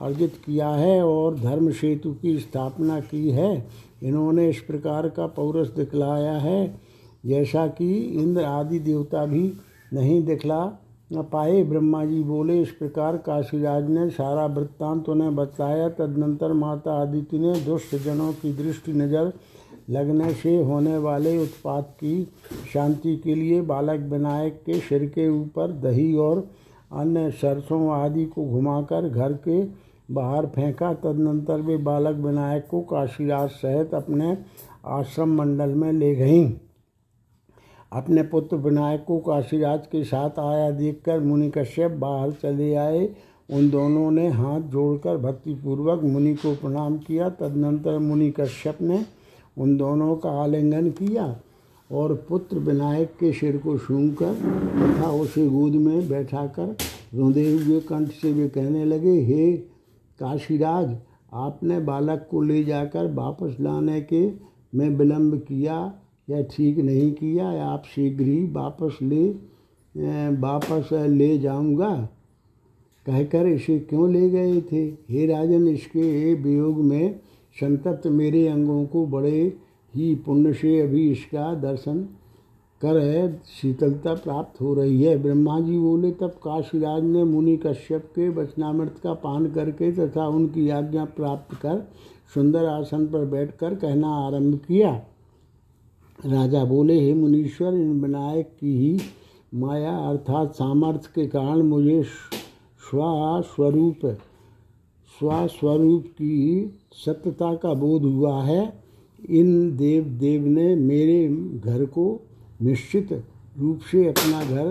अर्जित 0.00 0.34
किया 0.46 0.68
है 0.68 1.02
और 1.04 1.38
धर्म 1.40 1.70
सेतु 1.70 2.12
की 2.12 2.38
स्थापना 2.38 3.00
की 3.00 3.30
है। 3.30 3.66
इन्होंने 4.02 4.48
इस 4.50 4.60
प्रकार 4.60 5.08
का 5.08 5.26
पौरस 5.28 5.68
दिखलाया 5.68 6.32
है, 6.32 6.74
जैसा 7.26 7.66
कि 7.68 7.92
इंद्र 8.14 8.44
आदि 8.44 8.78
देवता 8.80 9.24
भी 9.26 9.52
नहीं 9.92 10.22
दिखला 10.24 10.64
पाए। 11.10 11.62
ब्रह्मा 11.64 12.04
जी 12.04 12.22
बोले, 12.24 12.60
इस 12.62 12.70
प्रकार 12.70 13.16
काशीराज 13.18 13.88
ने 13.90 14.08
सारा 14.10 14.46
वृत्तांत 14.46 15.08
उन्हें 15.08 15.34
बताया। 15.36 15.88
तदनंतर 15.90 16.52
माता 16.54 17.00
आदित्य 17.02 17.38
ने 17.38 17.60
दुष्ट 17.60 17.94
जनों 18.04 18.32
की 18.32 18.52
दृष्टि 18.54 18.92
नज़र 18.92 19.32
लगने 19.90 20.32
से 20.34 20.56
होने 20.62 20.96
वाले 20.98 21.36
उत्पात 21.38 21.94
की 21.94 22.22
शांति 22.72 23.16
के 23.16 23.34
लिए 23.34 23.60
बालक 23.62 24.00
विनायक 24.10 24.54
के 24.66 24.78
सिर 24.80 25.04
के 25.06 25.28
ऊपर 25.30 25.72
दही 25.82 26.14
और 26.18 26.46
अन्य 26.92 27.30
सरसों 27.32 27.90
आदि 27.94 28.24
को 28.26 28.44
घुमाकर 28.46 29.08
घर 29.08 29.32
के 29.46 29.62
बाहर 30.08 30.46
फेंका, 30.46 30.92
तदनंतर 30.94 31.60
वे 31.60 31.76
बालक 31.78 32.16
विनायक 32.16 32.66
को 32.66 32.80
काशीराज 32.82 33.48
सहित 33.50 33.94
अपने 33.94 34.36
आश्रम 34.90 35.34
मंडल 35.36 35.74
में 35.74 35.92
ले 35.92 36.14
गईं। 36.14 36.52
अपने 37.92 38.22
पुत्र 38.24 38.56
विनायक 38.58 39.04
को 39.04 39.18
काशीराज 39.18 39.86
के 39.86 40.02
साथ 40.04 40.38
आया 40.40 40.70
देखकर 40.72 41.20
मुनि 41.20 41.50
कश्यप 41.50 41.90
बाहर 41.98 42.30
चले 42.32 42.74
आए। 42.74 43.08
उन 43.48 43.68
दोनों 43.70 44.10
ने 44.10 44.28
हाथ 44.28 44.60
जोड़कर 44.70 45.16
भक्तिपूर्वक 45.18 46.02
मुनि 46.04 46.34
को 46.34 46.54
प्रणाम 46.54 46.96
किया। 46.98 47.28
तदनंतर 47.30 47.98
मुनि 47.98 48.30
कश्यप 48.30 48.80
ने 48.82 49.04
उन 49.56 49.76
दोनों 49.76 50.16
का 50.16 50.30
आलिंगन 50.42 50.90
किया 50.90 51.24
और 51.90 52.14
पुत्र 52.28 52.58
विनायक 52.58 53.14
के 53.20 53.32
सिर 53.32 53.56
को 53.58 53.76
कर 54.14 54.34
तथा 54.76 55.10
उसे 55.12 55.46
गोद 55.48 55.74
में 55.76 56.08
बैठाकर 56.08 56.76
रोंदे 57.14 57.50
हुए 57.52 57.80
कंठ 57.80 58.08
से 58.12 58.32
वे 58.32 58.48
कहने 58.48 58.84
लगे, 58.84 59.20
हे 59.20 59.56
काशीराज, 60.20 60.96
आपने 61.34 61.78
बालक 61.80 62.26
को 62.30 62.40
ले 62.40 62.62
जाकर 62.64 63.12
वापस 63.14 63.56
लाने 63.60 64.00
के 64.02 64.26
में 64.74 64.88
विलंब 64.88 65.36
किया 65.38 65.76
या 66.28 66.42
ठीक 66.50 66.78
नहीं 66.78 67.12
किया? 67.12 67.48
आप 67.64 67.82
शीघ्र 67.86 68.24
ही 68.24 68.46
वापस 68.52 68.98
ले 69.02 69.24
वापस 70.38 70.88
ले 70.92 71.36
जाऊँगा। 71.38 71.94
कहकर 73.06 73.46
इसे 73.46 73.78
क्यों 73.80 74.10
ले 74.12 74.28
गए 74.30 74.60
थे? 74.62 74.84
हे 75.10 75.26
राजन, 75.26 75.66
इसके 75.68 76.34
वियोग 76.34 76.80
में 76.80 77.20
संतप्त 77.56 78.06
मेरे 78.06 78.46
अंगों 78.48 78.84
को 78.86 79.06
बड़े 79.06 79.40
ही 79.94 80.14
पुण्य 80.16 80.52
से 80.52 80.80
अभी 80.80 81.10
इसका 81.10 81.54
दर्शन 81.54 82.08
कर 82.80 82.98
शीतलता 83.50 84.14
प्राप्त 84.14 84.60
हो 84.60 84.74
रही 84.74 85.02
है। 85.02 85.16
ब्रह्मा 85.22 85.60
जी 85.60 85.78
बोले, 85.78 86.10
तब 86.10 86.30
काशीराज 86.44 87.02
ने 87.02 87.24
मुनि 87.24 87.56
कश्यप 87.56 88.04
के 88.04 88.28
वचनामृत 88.28 88.98
का 89.02 89.12
पान 89.14 89.46
करके 89.50 89.90
तथा 89.92 90.26
उनकी 90.26 90.68
आज्ञा 90.68 91.04
प्राप्त 91.04 91.54
कर 91.56 91.88
सुंदर 92.34 92.64
आसन 92.64 93.06
पर 93.06 93.24
बैठकर 93.24 93.74
कहना 93.74 94.08
आरंभ 94.26 94.58
किया। 94.68 94.90
राजा 96.26 96.64
बोले, 96.64 97.00
हे 97.00 97.14
मुनीश्वर, 97.14 97.74
इन 97.74 98.00
विनायक 98.02 98.46
की 98.60 98.76
ही 98.78 98.98
माया 99.54 99.96
अर्थात 99.98 100.54
सामर्थ्य 100.54 101.08
के 101.14 101.26
कारण 101.26 101.62
मुझे 101.62 102.02
स्वस्वरूप 102.80 104.06
स्वस्वरूप 105.18 106.04
की 106.06 106.70
सत्यता 106.92 107.54
का 107.54 107.74
बोध 107.74 108.02
हुआ 108.02 108.42
है। 108.42 108.82
इन 109.30 109.76
देव 109.76 110.04
देव 110.04 110.46
ने 110.46 110.74
मेरे 110.74 111.28
घर 111.60 111.84
को 111.84 112.25
निश्चित 112.62 113.12
रूप 113.58 113.80
से 113.90 114.06
अपना 114.08 114.44
घर 114.44 114.66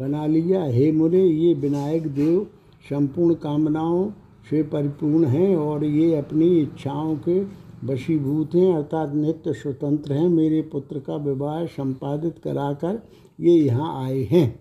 बना 0.00 0.26
लिया। 0.26 0.62
हे 0.64 0.90
मुने, 0.92 1.22
ये 1.22 1.54
विनायक 1.54 2.06
देव 2.06 2.46
संपूर्ण 2.84 3.34
कामनाओं 3.34 4.10
से 4.50 4.62
परिपूर्ण 4.62 5.26
हैं 5.26 5.56
और 5.56 5.84
ये 5.84 6.14
अपनी 6.16 6.48
इच्छाओं 6.60 7.16
के 7.28 7.40
वशीभूत 7.84 8.54
हैं, 8.54 8.74
अर्थात 8.74 9.14
नित्य 9.14 9.52
स्वतंत्र 9.52 10.12
हैं। 10.12 10.28
मेरे 10.28 10.62
पुत्र 10.62 10.98
का 10.98 11.16
विवाह 11.16 11.64
संपादित 11.66 12.38
कराकर 12.38 13.02
ये 13.40 13.52
यहाँ 13.54 14.04
आए 14.04 14.22
हैं। 14.22 14.60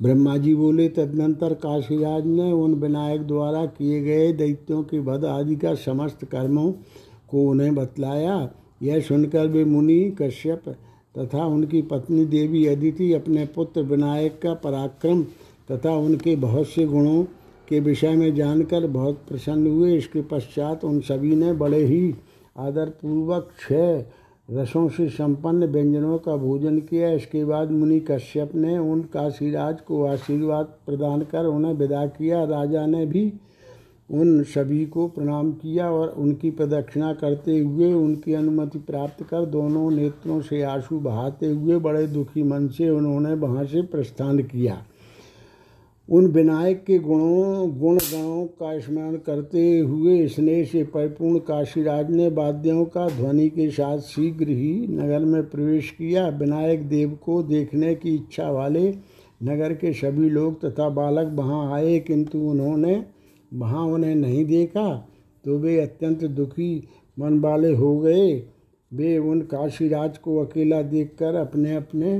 ब्रह्मा 0.00 0.36
जी 0.36 0.54
बोले, 0.54 0.88
तदनंतर 0.88 1.54
काशीराज 1.54 2.26
ने 2.26 2.50
उन 2.52 2.74
विनायक 2.74 3.22
द्वारा 3.22 3.64
किए 3.66 4.00
गए 4.00 4.32
दैत्यों 4.32 4.82
के 4.82 4.98
वध 4.98 5.24
आदि 5.24 5.56
का 5.56 5.74
समस्त 5.74 6.24
कर्मों 6.24 6.70
को 7.28 7.48
उन्हें 7.50 7.74
बतलाया। 7.74 8.50
यह 8.82 9.00
सुनकर 9.00 9.46
वे 9.46 9.64
मुनि 9.64 10.16
कश्यप 10.20 10.74
तथा 11.18 11.44
उनकी 11.46 11.82
पत्नी 11.82 12.24
देवी 12.26 12.66
अदिति 12.66 13.12
अपने 13.12 13.44
पुत्र 13.46 13.82
विनायक 13.82 14.38
का 14.42 14.54
पराक्रम 14.54 15.22
तथा 15.70 15.94
उनके 15.96 16.36
बहुत 16.36 16.66
से 16.66 16.84
गुणों 16.86 17.22
के 17.68 17.80
विषय 17.80 18.14
में 18.16 18.34
जानकर 18.34 18.86
बहुत 18.86 19.22
प्रसन्न 19.28 19.66
हुए। 19.66 19.96
इसके 19.96 20.22
पश्चात 20.22 20.84
उन 20.84 21.00
सभी 21.00 21.34
ने 21.36 21.52
बड़े 21.54 21.84
ही 21.84 22.14
आदरपूर्वक 22.58 23.50
छः 23.60 24.04
रसों 24.50 24.88
से 24.88 25.08
संपन्न 25.08 25.66
व्यंजनों 25.66 26.18
का 26.18 26.36
भोजन 26.36 26.78
किया। 26.80 27.10
इसके 27.10 27.44
बाद 27.44 27.70
मुनि 27.70 27.98
कश्यप 28.00 28.54
ने 28.54 28.76
उन 28.78 29.00
काशीराज 29.12 29.80
को 29.80 30.04
आशीर्वाद 30.04 30.66
प्रदान 30.86 31.22
कर 31.22 31.46
उन्हें 31.46 31.72
विदा 31.74 32.06
किया। 32.08 32.44
राजा 32.44 32.86
ने 32.86 33.04
भी 33.06 33.32
उन 34.10 34.42
सभी 34.44 34.84
को 34.86 35.06
प्रणाम 35.08 35.50
किया 35.52 35.90
और 35.90 36.08
उनकी 36.08 36.50
प्रदक्षिणा 36.50 37.12
करते 37.12 37.58
हुए 37.58 37.92
उनकी 37.92 38.34
अनुमति 38.34 38.78
प्राप्त 38.78 39.22
कर 39.24 39.44
दोनों 39.46 39.90
नेत्रों 39.90 40.40
से 40.40 40.62
आँसू 40.64 40.98
बहाते 41.00 41.46
हुए 41.46 41.78
बड़े 41.78 42.06
दुखी 42.06 42.42
मन 42.42 42.68
से 42.68 42.88
उन्होंने 42.90 43.34
वहाँ 43.36 43.64
से 43.64 43.82
प्रस्थान 43.84 44.38
किया। 44.42 44.82
उन 46.08 46.26
विनायक 46.26 46.82
के 46.84 46.98
गुणों 46.98 47.70
गुण 47.78 47.96
गणों 47.96 48.44
का 48.60 48.78
स्मरण 48.78 49.16
करते 49.16 49.78
हुए 49.78 50.26
स्नेह 50.28 50.64
से 50.64 50.82
परिपूर्ण 50.84 51.38
काशीराज 51.38 52.10
ने 52.10 52.28
वाद्यों 52.28 52.84
का 52.84 53.08
ध्वनि 53.08 53.48
के 53.48 53.68
साथ 53.70 53.98
शीघ्र 54.04 54.48
ही 54.48 54.86
नगर 54.90 55.24
में 55.24 55.42
प्रवेश 55.50 55.90
किया। 55.90 56.28
विनायक 56.28 56.88
देव 56.88 57.18
को 57.24 57.42
देखने 57.42 57.94
की 57.94 58.14
इच्छा 58.14 58.50
वाले 58.50 58.88
नगर 59.42 59.72
के 59.74 59.92
सभी 59.94 60.30
लोग 60.30 60.64
तथा 60.64 60.88
बालक 60.90 61.32
वहाँ 61.34 61.72
आए, 61.74 61.98
किंतु 61.98 62.38
उन्होंने 62.40 62.94
वहाँ 63.52 63.84
उन्हें 63.84 64.14
नहीं 64.14 64.44
देखा 64.44 64.88
तो 65.44 65.58
वे 65.58 65.78
अत्यंत 65.80 66.24
दुखी 66.26 66.88
मन 67.16 67.38
वाले 67.40 67.74
हो 67.74 67.98
गए। 67.98 68.32
वे 68.92 69.16
उन 69.18 69.40
काशीराज 69.42 70.18
को 70.18 70.38
अकेला 70.38 70.80
देखकर 70.82 71.34
अपने 71.34 71.74
अपने 71.76 72.18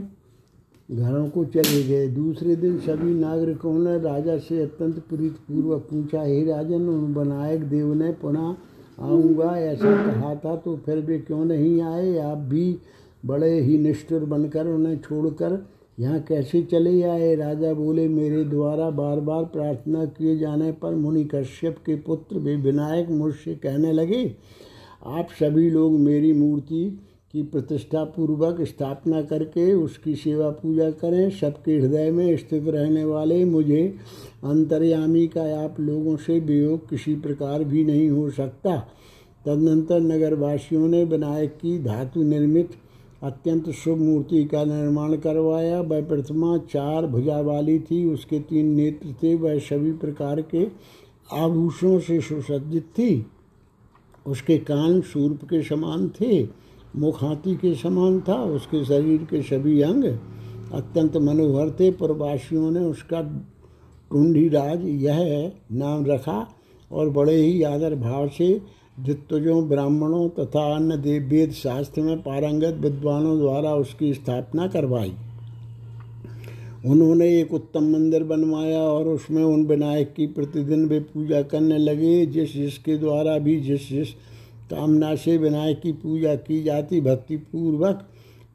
घरों 0.88 1.28
को 1.28 1.44
चले 1.44 1.82
गए। 1.82 2.08
दूसरे 2.08 2.56
दिन 2.56 2.78
सभी 2.78 3.14
नागरिकों 3.14 3.78
ने 3.78 3.98
राजा 3.98 4.36
से 4.38 4.62
अत्यंत 4.62 4.98
प्रीतिपूर्वक 5.00 5.82
पूछा, 5.82 6.22
हे 6.22 6.44
राजन, 6.44 6.88
उन 6.88 7.14
विनायक 7.14 7.62
देव 7.62 7.92
ने 7.94 8.10
पुनः 8.12 8.54
आऊँगा? 9.00 9.56
ऐसा 9.58 9.96
कहा 10.04 10.34
था 10.34 10.56
तो 10.56 10.76
फिर 10.76 10.98
वे 10.98 11.18
क्यों 11.18 11.44
नहीं 11.44 11.80
आए? 11.82 12.18
आप 12.18 12.38
भी 12.38 12.78
बड़े 13.26 13.60
ही 13.60 13.78
निष्ठुर 13.78 14.24
बनकर 14.24 14.66
उन्हें 14.66 14.98
छोड़कर 14.98 15.64
यहाँ 15.98 16.20
कैसे 16.20 16.62
चले 16.62 17.02
आए? 17.02 17.34
राजा 17.36 17.72
बोले, 17.74 18.06
मेरे 18.08 18.44
द्वारा 18.44 18.88
बार 18.90 19.20
बार 19.20 19.44
प्रार्थना 19.44 20.04
किए 20.06 20.36
जाने 20.38 20.70
पर 20.72 20.94
मुनि 20.94 21.24
कश्यप 21.24 21.76
के 21.86 21.94
पुत्र 21.96 22.38
भी 22.38 22.56
विनायक 22.56 23.08
मुझसे 23.10 23.54
कहने 23.54 23.92
लगे, 23.92 24.24
आप 25.06 25.28
सभी 25.40 25.70
लोग 25.70 25.98
मेरी 26.00 26.32
मूर्ति 26.32 26.84
की 27.34 27.42
प्रतिष्ठा 27.42 28.04
पूर्वक 28.06 28.60
स्थापना 28.62 29.22
करके 29.22 29.72
उसकी 29.74 30.14
सेवा 30.14 30.50
पूजा 30.52 30.90
करें। 30.92 31.30
सबके 31.30 31.78
हृदय 31.78 32.10
में 32.10 32.36
स्थित 32.36 32.68
रहने 32.68 33.04
वाले 33.04 33.44
मुझे 33.44 33.82
अंतर्यामी 34.44 35.26
का 35.28 35.42
आप 35.64 35.80
लोगों 35.80 36.16
से 36.16 36.38
वियोग 36.40 36.88
किसी 36.90 37.14
प्रकार 37.16 37.64
भी 37.64 37.84
नहीं 37.84 38.08
हो 38.10 38.28
सकता। 38.30 38.76
तदनंतर 39.46 40.00
नगरवासियों 40.00 40.86
ने 40.88 41.04
विनायक 41.04 41.52
की 41.52 41.78
धातु 41.78 42.22
निर्मित 42.22 42.70
अत्यंत 43.26 43.70
शुभ 43.70 43.98
मूर्ति 43.98 44.44
का 44.44 44.64
निर्माण 44.64 45.16
करवाया। 45.16 45.80
वह 45.80 46.02
प्रतिमा 46.02 46.58
चार 46.58 47.06
भुजा 47.06 47.40
वाली 47.40 47.78
थी। 47.78 48.04
उसके 48.04 48.38
तीन 48.40 48.66
नेत्र 48.66 49.14
थे। 49.22 49.34
वह 49.34 49.58
सभी 49.58 49.92
प्रकार 49.92 50.42
के 50.42 50.66
आभूषणों 51.32 51.98
से 52.00 52.20
सुसज्जित 52.20 52.82
थी। 52.82 53.26
उसके 54.26 54.58
कान 54.58 55.00
सूर्प 55.00 55.44
के 55.44 55.62
समान 55.62 56.08
थे। 56.08 56.46
मुख 56.96 57.24
हाथी 57.24 57.56
के 57.56 57.74
समान 57.74 58.20
था। 58.20 58.34
उसके 58.34 58.84
शरीर 58.84 59.26
के 59.30 59.42
सभी 59.42 59.80
अंग 59.80 60.04
अत्यंत 60.72 61.16
मनोहर 61.16 61.70
थे। 61.70 61.90
प्रवासियों 61.90 62.70
ने 62.70 62.80
उसका 62.80 63.22
टूंढीराज 64.10 64.84
यह 64.84 65.52
नाम 65.72 66.06
रखा 66.06 66.48
और 66.92 67.10
बड़े 67.10 67.36
ही 67.36 67.62
आदर 67.62 67.94
भाव 67.94 68.28
से 68.28 68.60
जित्तजों 68.98 69.68
ब्राह्मणों 69.68 70.28
तथा 70.28 70.60
अन्य 70.74 70.96
देव 70.96 71.22
वेद 71.22 71.50
शास्त्र 71.52 72.02
में 72.02 72.22
पारंगत 72.22 72.78
विद्वानों 72.80 73.38
द्वारा 73.38 73.74
उसकी 73.74 74.12
स्थापना 74.14 74.66
करवाई। 74.66 75.12
उन्होंने 76.86 77.28
एक 77.40 77.52
उत्तम 77.54 77.90
मंदिर 77.92 78.24
बनवाया 78.24 78.80
और 78.80 79.08
उसमें 79.08 79.42
उन 79.44 79.64
विनायक 79.66 80.12
की 80.14 80.26
प्रतिदिन 80.26 80.84
वे 80.84 81.00
पूजा 81.00 81.42
करने 81.42 81.78
लगे, 81.78 82.26
जिस 82.26 82.52
जिसके 82.52 82.96
द्वारा 82.96 83.38
भी 83.38 83.60
जिस 83.60 83.88
जिस 83.88 84.12
कामना 84.70 85.14
से 85.14 85.36
विनायक 85.36 85.80
की 85.80 85.92
पूजा 85.92 86.34
की 86.34 86.62
जाती 86.62 87.00
भक्ति 87.00 87.36
पूर्वक 87.36 88.06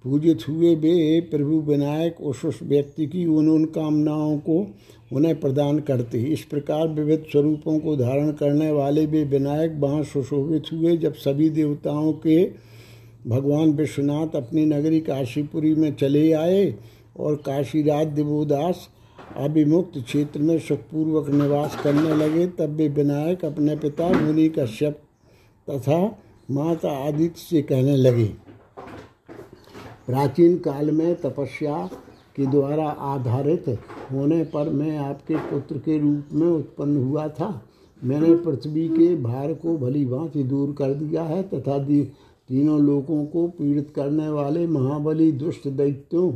पूजित 0.03 0.47
हुए 0.49 0.75
वे 0.75 1.19
प्रभु 1.21 1.59
विनायक 1.61 2.21
उस 2.21 2.43
उस 2.45 2.59
व्यक्ति 2.63 3.05
की 3.07 3.25
उन 3.25 3.49
उन 3.49 3.65
कामनाओं 3.65 4.37
को 4.39 4.65
उन्हें 5.11 5.39
प्रदान 5.39 5.79
करते 5.79 6.21
इस 6.23 6.43
प्रकार 6.43 6.87
विविध 6.87 7.23
स्वरूपों 7.31 7.79
को 7.79 7.95
धारण 7.97 8.31
करने 8.31 8.71
वाले 8.71 9.05
वे 9.05 9.23
विनायक 9.23 9.71
वहाँ 9.79 10.03
सुशोभित 10.03 10.71
हुए 10.73 10.95
जब 10.97 11.13
सभी 11.15 11.49
देवताओं 11.49 12.11
के 12.25 12.43
भगवान 13.27 13.73
विश्वनाथ 13.73 14.35
अपनी 14.35 14.65
नगरी 14.65 14.99
काशीपुरी 15.01 15.73
में 15.75 15.93
चले 15.95 16.31
आए 16.33 16.73
और 17.19 17.35
काशीराज 17.45 18.07
दिवोदास 18.07 18.87
अभिमुक्त 19.37 19.97
क्षेत्र 19.97 20.39
में 20.39 20.57
सुखपूर्वक 20.59 21.29
निवास 21.31 21.75
करने 21.83 22.15
लगे, 22.15 22.47
तब 22.47 22.75
वे 22.75 22.87
विनायक 22.89 23.45
अपने 23.45 23.75
पिता 23.75 24.09
मुनि 24.11 24.47
कश्यप 24.49 25.01
तथा 25.67 25.99
माता 26.51 26.91
आदित्य 27.07 27.41
से 27.41 27.61
कहने 27.61 27.95
लगे, 27.97 28.25
प्राचीन 30.07 30.57
काल 30.57 30.91
में 30.91 31.15
तपस्या 31.15 31.89
के 32.35 32.45
द्वारा 32.45 32.87
आधारित 32.89 33.67
होने 34.11 34.43
पर 34.43 34.69
मैं 34.69 34.97
आपके 34.99 35.35
पुत्र 35.49 35.77
के 35.77 35.97
रूप 35.99 36.33
में 36.33 36.47
उत्पन्न 36.47 37.03
हुआ 37.03 37.27
था। 37.29 37.49
मैंने 38.01 38.33
पृथ्वी 38.35 38.87
के 38.89 39.15
भार 39.15 39.53
को 39.53 39.77
भली 39.77 40.05
भांति 40.05 40.43
दूर 40.43 40.73
कर 40.77 40.93
दिया 40.93 41.23
है 41.23 41.41
तथा 41.43 41.77
तीनों 42.49 42.79
लोगों 42.79 43.25
को 43.25 43.47
पीड़ित 43.47 43.91
करने 43.95 44.29
वाले 44.29 44.65
महाबली 44.67 45.31
दुष्ट 45.31 45.67
दैत्यों 45.67 46.31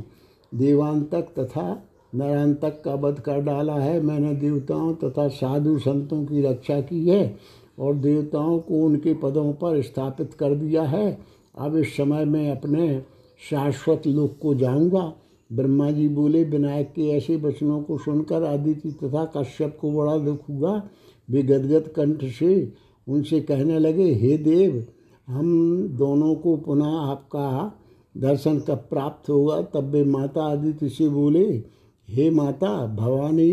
देवांतक 0.51 1.34
तथा 1.39 1.84
नरांतक 2.13 2.81
का 2.86 2.93
वध 2.93 3.19
कर 3.19 3.41
डाला 3.41 3.73
है। 3.73 3.99
मैंने 4.01 4.34
देवताओं 4.36 4.93
तथा 4.93 5.27
साधु 5.27 5.77
संतों 5.79 6.23
की 6.25 6.41
रक्षा 6.41 6.79
की 6.81 7.08
है 7.10 7.38
और 7.79 7.95
देवताओं 7.95 8.60
को 8.60 8.86
उनके 8.86 9.13
पदों 9.13 9.51
पर 9.53 9.81
स्थापित 9.81 10.34
कर 10.34 10.55
दिया 10.55 10.84
है। 10.84 11.17
अब 11.58 11.75
इस 11.77 11.95
समय 11.97 12.25
मैं 12.25 12.49
अपने 12.51 13.03
शाश्वत 13.49 14.08
लोक 14.08 14.38
को 14.41 14.53
जाऊँगा। 14.55 15.13
ब्रह्मा 15.55 15.91
जी 15.91 16.07
बोले, 16.07 16.43
विनायक 16.43 16.87
के 16.87 17.09
ऐसे 17.09 17.35
वचनों 17.35 17.81
को 17.81 17.97
सुनकर 17.97 18.43
आदित्य 18.43 18.91
तथा 18.91 19.31
कश्यप 19.37 19.77
को 19.81 19.91
बड़ा 19.91 20.17
दुख 20.17 20.49
हुआ। 20.49 20.87
वे 21.29 21.43
गदगद 21.43 21.87
कंठ 21.87 22.25
से 22.25 22.73
उनसे 23.07 23.39
कहने 23.39 23.79
लगे, 23.79 24.13
हे 24.13 24.37
देव, 24.37 24.85
हम 25.27 25.79
दोनों 25.87 26.35
को 26.35 26.57
पुनः 26.57 26.85
आपका 26.85 27.79
दर्शन 28.17 28.59
कब 28.59 28.75
प्राप्त 28.75 29.29
होगा? 29.29 29.61
तब 29.61 29.89
वे 29.89 30.03
माता 30.03 30.43
आदित्य 30.43 30.89
से 30.89 31.09
बोले, 31.09 31.63
हे 32.09 32.29
माता, 32.29 32.95
भवानी 32.95 33.51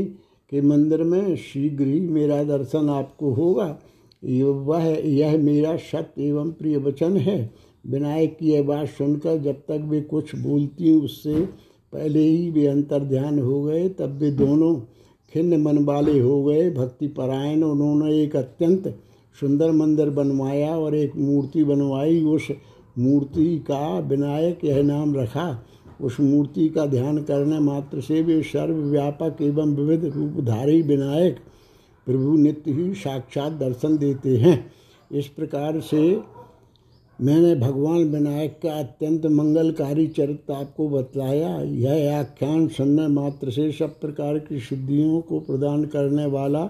के 0.51 0.61
मंदिर 0.61 1.03
में 1.03 1.37
शीघ्र 1.37 1.85
ही 1.85 2.01
मेरा 2.01 2.45
दर्शन 2.45 2.89
आपको 2.89 3.31
होगा। 3.33 3.79
वह, 4.51 5.03
यह 5.05 5.39
मेरा 5.39 5.77
सत्य 5.77 6.25
एवं 6.25 6.53
प्रिय 6.53 6.77
वचन 6.77 7.17
है। 7.17 7.55
विनायक 7.87 8.37
की 8.39 8.53
यह 8.53 8.63
बात 8.63 8.89
सुनकर 8.89 9.39
जब 9.39 9.55
तक 9.55 9.81
वे 9.85 10.01
कुछ 10.01 10.37
बोलती 10.37 11.01
उससे 11.01 11.49
पहले 11.93 12.21
ही 12.21 12.51
वे 12.51 12.67
अंतर 12.67 12.99
ध्यान 12.99 13.39
हो 13.39 13.63
गए, 13.63 13.89
तब 13.89 14.19
वे 14.19 14.31
दोनों 14.31 14.75
खिन्न 15.33 15.61
मन 15.63 15.79
वाले 15.79 16.19
हो 16.21 16.43
गए। 16.45 16.71
भक्ति 16.71 17.09
परायण 17.09 17.63
उन्होंने 17.63 18.23
एक 18.23 18.37
अत्यंत 18.37 18.89
सुंदर 19.41 19.71
मंदिर 19.71 20.11
बनवाया 20.11 20.77
और 20.77 20.95
एक 20.95 21.17
मूर्ति 21.17 21.65
बनवाई। 21.65 22.25
उस 22.25 22.49
मूर्ति 22.99 23.59
का 23.59 23.99
विनायक 23.99 24.65
यह 24.65 24.83
नाम 24.83 25.15
रखा। 25.17 25.65
उस 26.01 26.21
मूर्ति 26.21 26.69
का 26.69 26.87
ध्यान 26.87 27.19
करने 27.23 27.59
मात्र 27.59 28.01
से 28.01 28.23
वे 28.23 28.43
सर्वव्यापक 28.43 29.43
एवं 29.43 29.75
विविध 29.75 30.05
रूपधारी 30.05 30.83
विनायक 30.83 31.37
प्रभु 32.07 32.37
नित्य 32.37 32.73
ही 32.73 32.95
साक्षात 32.95 33.53
दर्शन 33.53 33.97
देते 33.99 34.37
हैं। 34.37 34.73
इस 35.11 35.27
प्रकार 35.29 35.81
से 35.81 36.21
मैंने 37.23 37.55
भगवान 37.55 38.05
विनायक 38.05 38.53
का 38.63 38.73
अत्यंत 38.73 39.27
मंगलकारी 39.27 40.07
चरित्र 40.07 40.53
आपको 40.53 40.89
बतलाया। 40.89 41.61
यह 41.61 42.19
आख्यान 42.19 42.69
सुनने 42.69 43.07
मात्र 43.09 43.51
से 43.51 43.73
सब 43.73 44.01
प्रकार 44.01 44.39
की 44.39 44.61
सिद्धियों 44.61 45.21
को 45.21 45.41
प्रदान 45.41 45.85
करने 45.85 46.27
वाला 46.27 46.69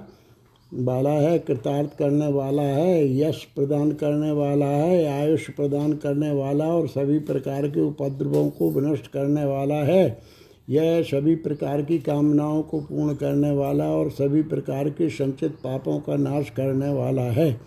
वाला 0.73 1.11
है, 1.11 1.39
कृतार्थ 1.39 1.97
करने 1.99 2.27
वाला 2.27 2.63
है, 2.63 3.19
यश 3.19 3.45
प्रदान 3.57 3.93
करने 3.93 4.31
वाला 4.33 4.67
है, 4.67 5.21
आयुष 5.21 5.51
प्रदान 5.51 5.93
करने 5.93 6.31
वाला 6.33 6.65
और 6.65 6.89
सभी 6.89 7.19
प्रकार 7.19 7.69
के 7.69 7.81
उपद्रवों 7.81 8.51
को 8.51 8.71
विनष्ट 8.71 9.07
करने 9.07 9.45
वाला 9.45 9.75
है। 9.75 10.23
यह 10.71 11.03
सभी 11.03 11.35
प्रकार 11.35 11.83
की 11.83 11.99
कामनाओं 11.99 12.63
को 12.63 12.81
पूर्ण 12.81 13.15
करने 13.15 13.51
वाला 13.51 13.85
और 13.85 14.11
सभी 14.11 14.43
प्रकार 14.43 14.91
के 14.91 15.09
संचित 15.09 15.53
पापों 15.53 15.99
का 16.01 16.17
नाश 16.17 16.51
करने 16.51 16.89
वाला 16.89 17.23
है। 17.23 17.61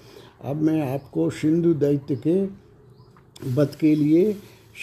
अब 0.45 0.55
मैं 0.55 0.93
आपको 0.93 1.29
सिंधु 1.29 1.73
दैत्य 1.73 2.15
के 2.15 2.64
वध 3.43 3.75
के 3.75 3.95
लिए 3.95 4.33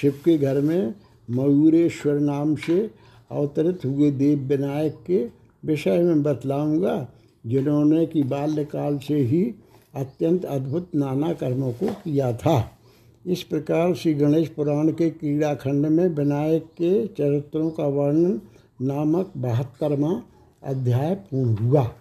शिव 0.01 0.13
के 0.25 0.39
घर 0.39 0.61
में 0.61 0.95
मयूरेश्वर 1.31 2.15
नाम 2.15 2.57
से 2.57 2.91
अवतरित 3.31 3.85
हुए 3.85 4.11
देव 4.11 4.39
विनायक 4.39 4.99
के 5.07 5.29
विषय 5.65 5.99
में 5.99 6.23
बतलाऊँगा, 6.23 7.09
जिन्होंने 7.47 8.07
कि 8.07 8.23
बाल्यकाल 8.23 8.99
से 8.99 9.17
ही 9.17 9.55
अत्यंत 9.95 10.45
अद्भुत 10.45 10.95
नाना 10.95 11.33
कर्मों 11.33 11.73
को 11.73 11.87
किया 11.87 12.33
था। 12.33 12.79
इस 13.27 13.43
प्रकार 13.43 13.95
श्री 13.95 14.15
गणेश 14.15 14.49
पुराण 14.49 14.89
के 14.89 15.11
क्रीड़ा 15.11 15.55
खंड 15.55 15.87
में 15.87 16.07
विनायक 16.09 16.65
के 16.65 17.07
चरित्रों 17.07 17.71
का 17.71 17.85
वर्णन 17.85 18.41
नामक 18.81 19.33
बहत्तरवा 19.37 20.23
अध्याय 20.63 21.15
पूर्ण 21.15 21.57
हुआ। 21.57 21.93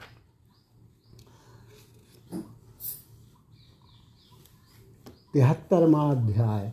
तिहत्तरवा 5.34 6.02
अध्याय। 6.12 6.72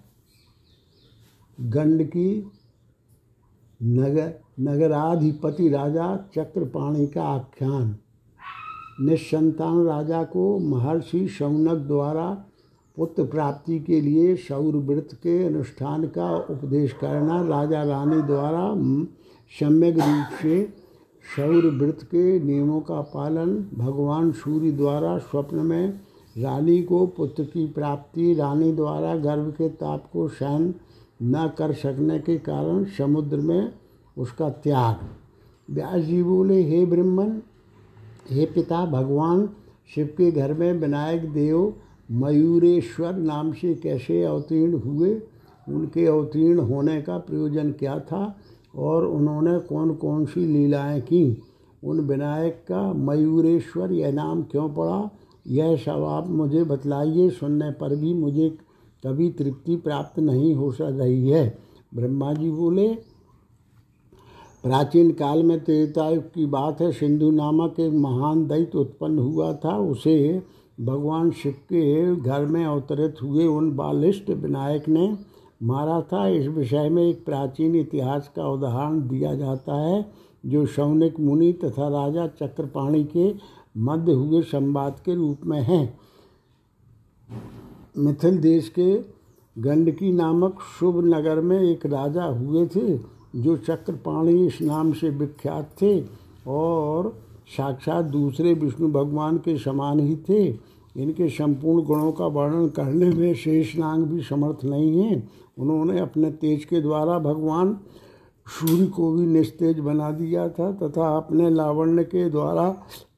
गंडकी 1.61 2.53
नगर 3.83 4.33
नगराधिपति 4.61 5.69
राजा 5.69 6.17
चक्रपाणि 6.35 7.07
का 7.07 7.23
आख्यान। 7.25 7.97
निसंतान 9.01 9.85
राजा 9.87 10.23
को 10.25 10.59
महर्षि 10.59 11.29
शौनक 11.29 11.79
द्वारा 11.79 12.45
पुत्र 12.97 13.25
प्राप्ति 13.25 13.79
के 13.81 14.01
लिए 14.01 14.37
सौर 14.37 14.77
व्रत 14.77 15.09
के 15.13 15.45
अनुष्ठान 15.45 16.07
का 16.07 16.37
उपदेश 16.37 16.93
करना, 16.93 17.41
राजा 17.43 17.83
रानी 17.83 18.23
द्वारा 18.23 18.75
सम्यक 19.61 19.95
रूप 19.95 20.39
से 20.43 20.65
सौर 21.37 21.71
व्रत 21.75 21.99
के 22.03 22.41
नियमों 22.41 22.81
का 22.81 23.01
पालन, 23.01 23.57
भगवान 23.75 24.33
सूर्य 24.33 24.73
द्वारा 24.73 25.19
स्वप्न 25.19 25.57
में 25.57 26.01
रानी 26.39 26.83
को 26.83 27.07
पुत्र 27.07 27.45
की 27.45 27.67
प्राप्ति, 27.67 28.35
रानी 28.35 28.73
द्वारा 28.73 29.17
गर्भ 29.17 29.51
के 29.51 29.69
ताप 29.69 30.11
को 30.13 30.29
सहन 30.29 30.75
न 31.23 31.51
कर 31.59 31.73
सकने 31.73 32.19
के 32.19 32.39
कारण 32.39 32.85
समुद्र 32.85 33.37
में 33.37 33.73
उसका 34.19 34.51
त्याग। 34.51 34.97
व्यास 35.75 36.01
जी 36.01 36.23
बोले 36.23 36.63
हे 36.63 36.87
ब्रह्मन, 36.87 37.43
हे 38.31 38.47
पिता, 38.47 38.87
भगवान, 38.87 39.49
शिव 39.95 40.07
के 40.07 40.31
घर 40.31 40.55
में 40.55 40.73
विनायक 40.73 41.33
देव, 41.33 41.75
मयूरेश्वर 42.11 43.13
नाम 43.13 43.53
से 43.53 43.75
कैसे 43.75 44.25
अवतीर्ण 44.25 44.79
हुए? 44.79 45.23
उनके 45.69 46.07
अवतीर्ण 46.07 46.61
होने 46.61 47.03
का 47.03 47.19
प्रयोजन 47.19 47.73
क्या 47.73 47.99
था? 47.99 48.37
और 48.77 49.07
उन्होंने 49.07 49.59
कौन 49.59 49.95
कौन 49.95 50.27
सी 50.27 50.41
लीलाएँ 50.41 51.01
की? 51.01 51.43
उन 51.85 52.01
विनायक 52.01 52.65
का 52.69 52.93
मयूरेश्वर 52.93 53.93
यह 53.93 54.13
नाम 54.13 54.43
क्यों 54.43 54.69
पड़ा? 54.69 55.11
यह 55.47 55.77
सब 55.77 56.05
आप 56.05 56.29
मुझे 56.29 56.65
बतलाइए, 56.65 57.29
सुनने 57.31 57.71
पर 57.71 57.95
भी 57.97 58.15
मुझे 58.15 58.49
कभी 59.03 59.29
तृप्ति 59.31 59.77
प्राप्त 59.77 60.19
नहीं 60.19 60.55
हो 60.55 60.73
रही 60.81 61.29
है। 61.29 61.59
ब्रह्मा 61.95 62.33
जी 62.35 62.51
बोले, 62.51 62.89
प्राचीन 64.65 65.11
काल 65.11 65.43
में 65.43 65.59
त्रेतायुग 65.65 66.25
की 66.25 66.47
बात 66.47 66.81
है। 66.81 66.91
सिंधु 66.93 67.31
नामक 67.31 67.81
एक 67.81 67.93
महान 67.93 68.47
दैत्य 68.47 68.79
उत्पन्न 68.79 69.19
हुआ 69.19 69.53
था। 69.55 69.77
उसे 69.79 70.43
भगवान 70.81 71.31
शिव 71.31 71.53
के 71.53 72.17
घर 72.17 72.47
में 72.47 72.65
अवतरित 72.65 73.23
हुए 73.23 73.47
उन 73.47 73.71
बालिष्ट 73.77 74.31
विनायक 74.31 74.89
ने 74.89 75.17
मारा 75.63 76.01
था। 76.03 76.27
इस 76.29 76.47
विषय 76.47 76.89
में 76.89 77.03
एक 77.03 77.25
प्राचीन 77.25 77.75
इतिहास 77.77 78.31
का 78.37 78.49
उदाहरण 78.49 79.01
दिया 79.09 79.35
जाता 79.35 79.81
है, 79.81 80.05
जो 80.47 80.67
शौनिक 80.67 81.19
मुनि 81.21 81.53
तथा 81.53 81.89
राजा 81.89 82.27
चक्रपाणी 82.27 83.05
के 83.05 83.31
मध्य 83.79 84.13
हुए 84.13 84.43
संवाद 84.43 85.01
के 85.05 85.15
रूप 85.15 85.41
में 85.47 85.61
हैं। 85.61 85.99
मिथिल 87.99 88.39
देश 88.39 88.69
के 88.69 88.99
गंडकी 89.57 90.13
नामक 90.13 90.59
शुभ 90.81 91.05
नगर 91.05 91.41
में 91.41 91.61
एक 91.61 91.87
राजा 91.87 92.25
हुए 92.25 92.67
थे, 92.67 92.99
जो 93.37 93.57
चक्रपाणी 93.57 94.47
इस 94.47 94.59
नाम 94.63 94.93
से 94.93 95.11
विख्यात 95.11 95.71
थे 95.83 96.01
और 96.47 97.19
साक्षात 97.57 98.05
दूसरे 98.05 98.55
विष्णु 98.55 98.89
भगवान 98.89 99.39
के 99.39 99.59
समान 99.59 100.01
ही 100.01 100.17
थे। 100.17 100.45
इनके 100.97 101.29
संपूर्ण 101.29 101.85
गुणों 101.85 102.13
का 102.13 102.27
वर्णन 102.27 102.69
करने 102.69 103.11
में 103.11 103.35
शेषनांग 103.35 104.05
भी 104.05 104.23
समर्थ 104.23 104.65
नहीं 104.65 105.01
है। 105.01 105.29
उन्होंने 105.59 106.01
अपने 106.01 106.31
तेज 106.31 106.65
के 106.65 106.81
द्वारा 106.81 107.19
भगवान 107.19 107.81
सूर्य 108.49 108.87
को 108.87 109.11
भी 109.13 109.27
निस्तेज 109.27 109.79
बना 109.79 110.11
दिया 110.11 110.49
था 110.49 110.71
तथा 110.73 111.17
अपने 111.17 111.51
लावण्य 111.51 112.05
के 112.05 112.29
द्वारा, 112.31 112.69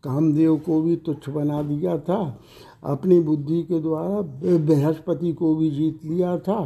कामदेव 0.05 0.57
को 0.57 0.81
भी 0.83 0.97
तुच्छ 0.97 1.29
बना 1.29 1.63
दिया 1.63 1.97
था। 1.99 2.41
अपनी 2.85 3.21
बुद्धि 3.21 3.63
के 3.63 3.81
द्वारा 3.81 4.21
बृहस्पति 4.59 5.33
को 5.33 5.55
भी 5.57 5.71
जीत 5.71 6.05
लिया 6.05 6.37
था 6.39 6.59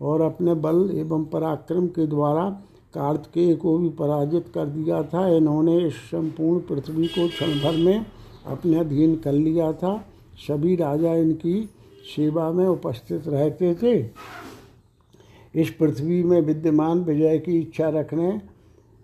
और 0.00 0.20
अपने 0.20 0.54
बल 0.54 0.90
एवं 0.94 1.24
पराक्रम 1.24 1.86
के 1.86 2.06
द्वारा 2.06 2.48
कार्तिकेय 2.94 3.54
को 3.54 3.76
भी 3.78 3.88
पराजित 3.88 4.46
कर 4.54 4.66
दिया 4.66 5.02
था। 5.02 5.26
इन्होंने 5.28 5.78
इस 5.86 5.94
संपूर्ण 6.10 6.60
पृथ्वी 6.60 7.06
को 7.06 7.28
क्षण 7.28 7.60
भर 7.60 7.76
में 7.76 8.06
अपने 8.46 8.78
अधीन 8.78 9.16
कर 9.16 9.32
लिया 9.32 9.72
था। 9.72 9.96
सभी 10.38 10.76
राजा 10.76 11.14
इनकी 11.14 11.68
सेवा 12.16 12.50
में 12.52 12.66
उपस्थित 12.66 13.28
रहते 13.28 13.74
थे। 13.74 14.02
इस 15.58 15.70
पृथ्वी 15.70 16.22
में 16.22 16.40
विद्यमान 16.40 17.00
विजय 17.00 17.38
की 17.38 17.58
इच्छा 17.58 17.88
रखने 17.88 18.40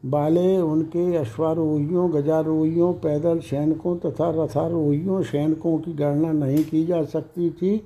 वाले 0.04 0.58
उनके 0.58 1.16
अश्वारोहियों, 1.16 2.12
गजारोहियों, 2.14 2.92
पैदल 2.92 3.38
सैनिकों 3.38 3.96
तथा 3.96 4.44
रथारोहियों 4.44 5.22
सैनिकों 5.22 5.78
की 5.78 5.92
गणना 5.92 6.32
नहीं 6.32 6.64
की 6.64 6.84
जा 6.86 7.04
सकती 7.04 7.50
थी। 7.50 7.82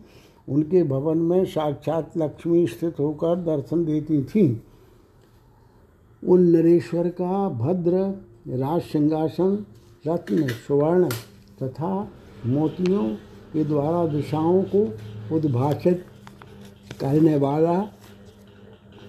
उनके 0.49 0.83
भवन 0.83 1.19
में 1.19 1.45
साक्षात 1.45 2.17
लक्ष्मी 2.17 2.67
स्थित 2.67 3.01
होकर 3.01 3.37
दर्शन 3.37 3.85
देती 3.85 4.25
थीं। 4.25 4.57
उन 6.29 6.43
नरेश्वर 6.43 7.09
का 7.09 7.49
भद्र 7.49 7.93
राज 8.49 8.83
सिंहासन, 8.83 9.67
रत्न, 10.07 10.49
स्वर्ण 10.49 11.09
तथा 11.63 12.09
मोतियों 12.47 13.09
के 13.53 13.65
द्वारा 13.65 14.07
दिशाओं 14.07 14.63
को 14.63 14.83
उद्भाषित 15.37 16.05
करने 17.01 17.37
वाला 17.37 17.81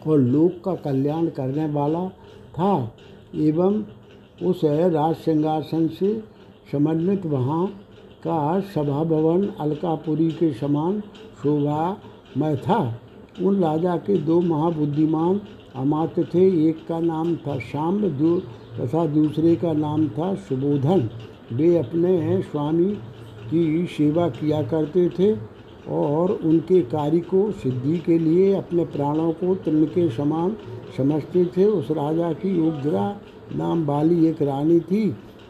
और 0.08 0.20
लोक 0.20 0.64
का 0.66 0.76
कल्याण 0.76 1.28
करने 1.28 1.66
वाला 1.74 2.08
था 2.54 2.96
एवं 3.36 3.84
उस 4.44 4.62
राज 4.64 5.16
सिंहासन 5.16 5.88
से 5.88 6.24
समन्वित 6.72 7.26
वहाँ 7.26 7.68
का 8.24 8.60
सभा 8.60 9.04
भवन 9.04 9.48
अलकापुरी 9.60 10.32
के 10.32 10.52
समान 10.54 11.00
शोभामय 11.44 12.56
था। 12.56 13.00
उन 13.42 13.64
राजा 13.64 13.96
के 13.98 14.18
दो 14.18 14.40
महाबुद्धिमान 14.42 15.42
अमात्य 15.76 16.24
थे। 16.24 16.70
एक 16.70 16.86
का 16.88 17.00
नाम 17.00 17.36
था 17.36 17.58
श्याम 17.60 18.02
तथा 18.80 19.06
दूसरे 19.06 19.56
का 19.56 19.74
नाम 19.74 20.08
था 20.08 20.34
सुबोधन। 20.36 21.10
वे 21.54 21.78
अपने 21.78 22.42
स्वामी 22.42 22.92
की 23.52 23.86
सेवा 23.86 24.30
किया 24.30 24.62
करते 24.64 25.10
थे। 25.10 25.34
और 25.88 26.32
उनके 26.32 26.82
कार्य 26.82 27.20
को 27.20 27.52
सिद्धि 27.52 27.98
के 27.98 28.18
लिए 28.20 28.54
अपने 28.56 28.86
प्राणों 28.86 29.32
को 29.32 29.56
तृण 29.56 29.86
के 29.86 30.10
समान 30.10 30.56
समझते 30.98 31.46
थे। 31.46 31.66
उस 31.66 31.92
राजा 31.92 32.32
की 32.34 32.60
उग्रा 32.68 33.20
नाम 33.56 33.86
बाली 33.86 34.26
एक 34.28 34.42
रानी 34.42 34.80
थी, 34.80 35.10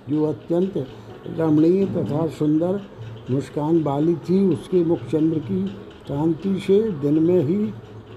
जो 0.10 0.26
अत्यंत 0.26 0.86
रमणीय 1.38 1.86
तथा 1.86 2.28
सुंदर 2.28 2.82
मुस्कान 3.32 3.84
वाली 3.84 4.16
थी। 4.16 4.46
उसके 4.54 4.84
मुख 4.84 5.00
चंद्र 5.00 5.40
की 5.40 5.64
कांति 6.10 6.60
से 6.60 6.82
दिन 6.92 7.20
में 7.24 7.40
ही 7.40 7.58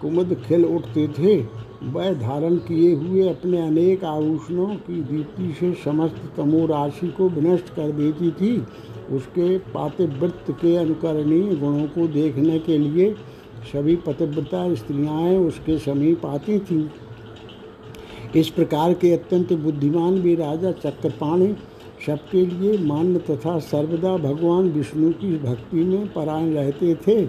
कुमद 0.00 0.34
खिल 0.46 0.64
उठते 0.64 1.08
थे। 1.08 1.40
वह 1.82 2.12
धारण 2.14 2.56
किए 2.56 2.94
हुए 2.94 3.28
अपने 3.28 3.66
अनेक 3.66 4.04
आभूषणों 4.04 4.66
की 4.66 5.00
दीप्ति 5.02 5.52
से 5.60 5.72
समस्त 5.74 6.22
तमो 6.36 6.66
राशि 6.66 7.08
को 7.08 7.28
विनष्ट 7.28 7.68
कर 7.68 7.90
देती 7.90 8.30
थी। 8.30 8.56
उसके 9.12 9.56
पातिवृत्त 9.58 10.50
के 10.52 10.76
अनुकरणीय 10.76 11.54
गुणों 11.56 11.86
को 11.88 12.06
देखने 12.08 12.58
के 12.58 12.78
लिए 12.78 13.14
सभी 13.72 13.96
पतिव्रता 13.96 14.74
स्त्रियाएँ 14.74 15.38
उसके 15.38 15.78
समीप 15.78 16.26
आती 16.26 16.58
थीं। 16.60 16.86
इस 18.36 18.48
प्रकार 18.48 18.92
के 18.94 19.12
अत्यंत 19.12 19.52
बुद्धिमान 19.52 20.20
भी 20.20 20.34
राजा 20.34 20.72
चक्रपाणी 20.72 21.54
सबके 22.06 22.44
लिए 22.46 22.78
मान्य 22.78 23.18
तथा 23.18 23.58
सर्वदा 23.58 24.16
भगवान 24.18 24.68
विष्णु 24.68 25.10
की 25.12 25.36
भक्ति 25.38 25.84
में 25.84 26.06
परायण 26.12 26.52
रहते 26.54 26.94
थे। 27.06 27.24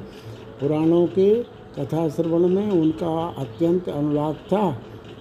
पुराणों 0.60 1.06
के 1.08 1.34
कथा 1.78 2.08
श्रवण 2.10 2.48
में 2.48 2.72
उनका 2.72 3.28
अत्यंत 3.38 3.90
अनुराग 3.90 4.36
था 4.52 4.66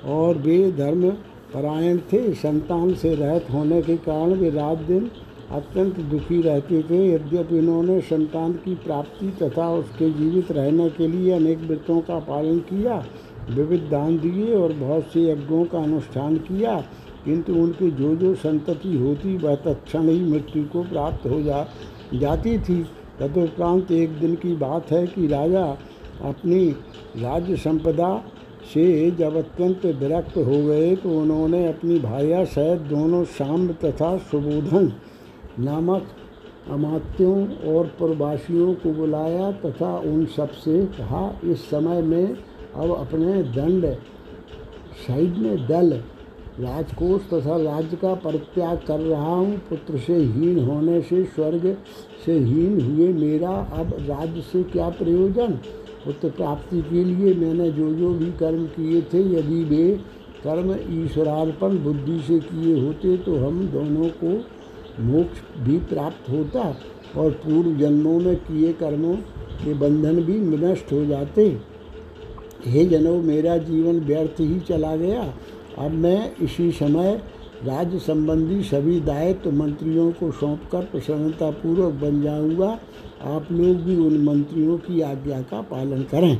और 0.06 0.38
वे 0.38 0.72
धर्म 0.72 1.08
परायण 1.54 1.98
थे। 2.12 2.32
संतान 2.34 2.94
से 2.94 3.14
रहित 3.14 3.50
होने 3.50 3.82
के 3.82 3.96
कारण 3.96 4.34
वे 4.34 4.50
रात 4.50 4.78
दिन 4.78 5.10
अत्यंत 5.52 5.98
दुखी 6.10 6.40
रहते 6.42 6.82
थे। 6.82 6.98
यद्यपि 7.08 7.58
इन्होंने 7.58 8.00
संतान 8.00 8.52
की 8.54 8.74
प्राप्ति 8.84 9.26
तथा 9.42 9.68
उसके 9.70 10.10
जीवित 10.10 10.52
रहने 10.52 10.88
के 10.90 11.08
लिए 11.08 11.32
अनेक 11.32 11.58
व्रतों 11.60 12.00
का 12.00 12.18
पालन 12.20 12.58
किया, 12.70 13.04
विविध 13.50 13.88
दान 13.90 14.18
दिए 14.18 14.54
और 14.54 14.72
बहुत 14.72 15.12
से 15.12 15.22
यज्ञों 15.22 15.64
का 15.64 15.78
अनुष्ठान 15.78 16.36
किया, 16.40 16.76
किंतु 17.24 17.54
उनकी 17.54 17.90
जो 17.90 18.14
जो 18.16 18.34
संतति 18.36 18.96
होती, 18.96 19.36
वह 19.36 19.54
तत्क्षण 19.56 20.08
ही 20.08 20.20
मृत्यु 20.22 20.64
को 20.64 20.82
प्राप्त 20.84 21.26
हो 21.26 21.42
जा, 21.42 21.66
जाती 22.14 22.58
थी। 22.58 22.82
तदुपरांत 23.20 23.90
एक 23.92 24.18
दिन 24.20 24.34
की 24.34 24.54
बात 24.56 24.90
है 24.92 25.06
कि 25.06 25.26
राजा 25.26 25.64
अपनी 26.24 26.68
राज्य 27.18 27.56
संपदा 27.56 28.16
से 28.64 29.10
जब 29.10 29.36
अत्यंत 29.36 29.84
विरक्त 29.96 30.36
हो 30.38 30.62
गए 30.66 30.94
तो 30.96 31.10
उन्होंने 31.20 31.66
अपनी 31.68 31.98
भाइया 31.98 32.44
सहित 32.46 32.80
दोनों 32.88 33.24
शाम 33.28 33.66
तथा 33.74 34.16
सुबोधन 34.30 34.92
नामक 35.60 36.06
अमात्यों 36.70 37.36
और 37.68 37.86
प्रवासियों 37.98 38.72
को 38.74 38.92
बुलाया 38.92 39.50
तथा 39.60 39.96
उन 39.98 40.24
सबसे 40.26 40.84
कहा, 40.88 41.32
इस 41.44 41.68
समय 41.70 42.02
में 42.02 42.26
अब 42.26 42.94
अपने 42.96 43.42
दंड 43.52 43.86
साइड 45.06 45.36
में 45.38 45.66
दल, 45.66 45.92
राजकोष 46.60 47.22
तथा 47.22 47.56
राज्य 47.56 47.96
का 47.96 48.14
परित्याग 48.14 48.80
कर 48.86 49.00
रहा 49.00 49.34
हूँ। 49.34 49.56
पुत्र 49.68 49.98
से 49.98 50.16
हीन 50.16 50.58
होने 50.64 51.00
से, 51.00 51.22
स्वर्ग 51.24 51.76
से 52.26 52.38
हीन 52.38 52.80
हुए 52.80 53.12
मेरा 53.12 53.50
अब 53.72 53.94
राज्य 54.00 54.40
से 54.42 54.62
क्या 54.62 54.88
प्रयोजन? 54.88 55.58
पुत्र 56.04 56.30
प्राप्ति 56.30 56.80
के 56.82 57.04
लिए 57.04 57.34
मैंने 57.34 57.70
जो 57.70 57.92
जो 57.94 58.10
भी 58.10 58.30
कर्म 58.32 58.64
किए 58.68 59.00
थे, 59.02 59.20
यदि 59.30 59.62
वे 59.64 59.92
कर्म 60.44 60.74
ईश्वरार्पण 60.94 61.78
बुद्धि 61.78 62.18
से 62.20 62.38
किए 62.40 62.80
होते 62.80 63.16
तो 63.16 63.36
हम 63.38 63.66
दोनों 63.68 64.08
को 64.22 64.36
मोक्ष 65.00 65.60
भी 65.60 65.78
प्राप्त 65.78 66.30
होता 66.30 66.76
और 67.16 67.30
पूर्व 67.30 67.76
जन्मों 67.78 68.20
में 68.20 68.36
किए 68.36 68.72
कर्मों 68.72 69.16
के 69.64 69.74
बंधन 69.74 70.20
भी 70.20 70.38
नष्ट 70.38 70.92
हो 70.92 71.04
जाते। 71.06 71.58
हे 72.66 72.86
जनो, 72.86 73.22
मेरा 73.22 73.56
जीवन 73.56 74.00
व्यर्थ 74.00 74.40
ही 74.40 74.60
चला 74.60 74.96
गया। 74.96 75.34
अब 75.78 75.90
मैं 75.90 76.36
इसी 76.36 76.72
समय 76.72 77.22
राज्य 77.64 77.98
संबंधी 77.98 78.62
सभी 78.62 79.00
दायित्व 79.00 79.52
मंत्रियों 79.52 80.12
को 80.12 80.30
सौंपकर 80.32 80.82
प्रसन्नतापूर्वक 80.82 81.92
बन 81.92 82.22
जाऊँगा। 82.22 82.80
आप 83.22 83.52
लोग 83.52 83.76
भी 83.76 83.96
उन 83.96 84.24
मंत्रियों 84.24 84.78
की 84.78 85.00
आज्ञा 85.00 85.42
का 85.42 85.60
पालन 85.60 86.02
करें। 86.02 86.38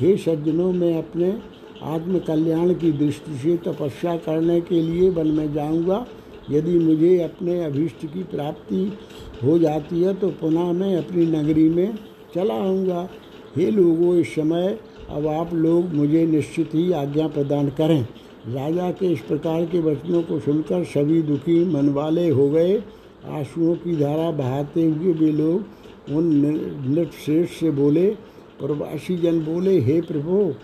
हे 0.00 0.16
सज्जनों, 0.16 0.72
मैं 0.72 0.98
अपने 0.98 1.38
आत्मकल्याण 1.82 2.74
की 2.74 2.92
दृष्टि 2.92 3.38
से 3.38 3.56
तपस्या 3.56 4.16
करने 4.16 4.60
के 4.60 4.82
लिए 4.82 5.10
वन 5.10 5.26
में 5.26 5.54
जाऊँगा। 5.54 6.06
यदि 6.50 6.78
मुझे 6.78 7.18
अपने 7.22 7.64
अभीष्ट 7.64 8.06
की 8.06 8.22
प्राप्ति 8.22 8.92
हो 9.44 9.58
जाती 9.58 10.02
है 10.02 10.14
तो 10.14 10.28
पुनः 10.30 10.72
मैं 10.72 10.96
अपनी 10.96 11.26
नगरी 11.26 11.68
में 11.68 11.94
चला 12.34 12.54
आऊँगा। 12.54 13.08
हे 13.56 13.70
लोगों, 13.70 14.14
इस 14.16 14.34
समय 14.34 14.78
अब 15.10 15.26
आप 15.26 15.54
लोग 15.54 15.94
मुझे 15.94 16.24
निश्चित 16.26 16.74
ही 16.74 16.90
आज्ञा 16.92 17.26
प्रदान 17.28 17.68
करें। 17.70 18.02
राजा 18.48 18.90
के 18.90 19.06
इस 19.06 19.20
प्रकार 19.20 19.64
के 19.66 19.80
वचनों 19.80 20.22
को 20.22 20.38
सुनकर 20.40 20.84
सभी 20.84 21.22
दुखी 21.22 21.64
मन 21.64 21.88
वाले 21.88 22.28
हो 22.28 22.48
गए। 22.50 22.76
आंसुओं 23.28 23.74
की 23.74 23.96
धारा 23.96 24.30
बहाते 24.30 24.84
हुए 24.84 25.12
वे 25.12 25.30
लोग 25.32 26.14
उन 26.16 26.24
नृतश्रेष्ठ 26.86 27.52
से 27.54 27.70
बोले, 27.70 28.06
प्रवासी 28.60 29.16
जन 29.16 29.40
बोले, 29.40 29.78
हे 29.80 30.00
प्रभु, 30.00 30.54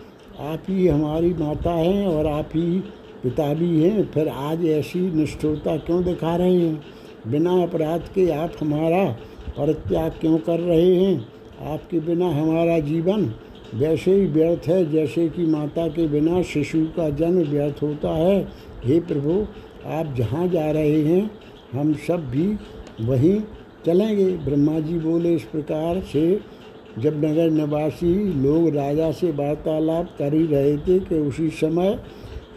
आप 0.41 0.63
ही 0.69 0.87
हमारी 0.87 1.33
माता 1.35 1.71
हैं 1.71 2.07
और 2.07 2.27
आप 2.27 2.51
ही 2.55 2.83
पिता 3.23 3.55
भी 3.55 3.83
हैं, 3.83 4.11
फिर 4.13 4.29
आज 4.29 4.65
ऐसी 4.65 5.01
निष्ठुरता 5.01 5.77
क्यों 5.77 6.05
दिखा 6.05 6.37
रहे 6.37 6.61
हैं? 6.61 6.83
बिना 7.27 7.63
अपराध 7.63 8.01
के 8.01 8.31
आप 8.31 8.53
हमारा 8.61 9.05
परित्याग 9.59 10.11
क्यों 10.11 10.39
कर 10.39 10.61
रहे 10.61 10.95
हैं? 10.95 11.29
आपके 11.67 12.01
बिना 12.01 12.29
हमारा 12.29 12.79
जीवन 12.79 13.35
वैसे 13.75 14.15
ही 14.15 14.27
व्यर्थ 14.27 14.69
है, 14.69 14.91
जैसे 14.91 15.29
कि 15.29 15.47
माता 15.47 15.89
के 15.89 16.07
बिना 16.07 16.43
शिशु 16.43 16.87
का 16.97 17.11
जन्म 17.11 17.43
व्यर्थ 17.43 17.83
होता 17.83 18.17
है। 18.17 18.49
हे 18.85 19.01
प्रभु, 19.01 19.47
आप 19.87 20.15
जहाँ 20.17 20.49
जा 20.49 20.71
रहे 20.71 21.03
हैं, 21.03 21.31
हम 21.73 21.95
सब 21.95 22.31
भी 22.31 22.57
वहीं 23.01 23.41
चलेंगे। 23.87 24.27
ब्रह्मा 24.27 24.81
जी 24.81 24.99
बोले 24.99 25.35
इस 25.35 25.43
प्रकार 25.43 26.01
से, 26.01 26.41
जब 26.99 27.25
नगर 27.25 27.51
निवासी 27.51 28.43
लोग 28.43 28.77
राजा 28.77 29.13
से 29.13 29.31
वार्तालाप 29.31 30.17
कर 30.19 30.35
ही 30.35 30.47
रहे 30.47 30.77
थे 30.77 30.99
कि 30.99 31.15
उसी 31.15 31.49
समय 31.51 31.99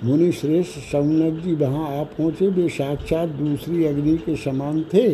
मुनि 0.03 0.31
श्रेष्ठ 0.31 0.79
सौनक 0.79 1.43
जी, 1.43 1.53
वहाँ 1.53 1.99
आ 1.99 2.03
पहुँचे। 2.03 2.47
वे 2.47 2.69
साक्षात 2.69 3.29
दूसरी 3.29 3.85
अग्नि 3.85 4.17
के 4.17 4.35
समान 4.35 4.81
थे। 4.83 5.07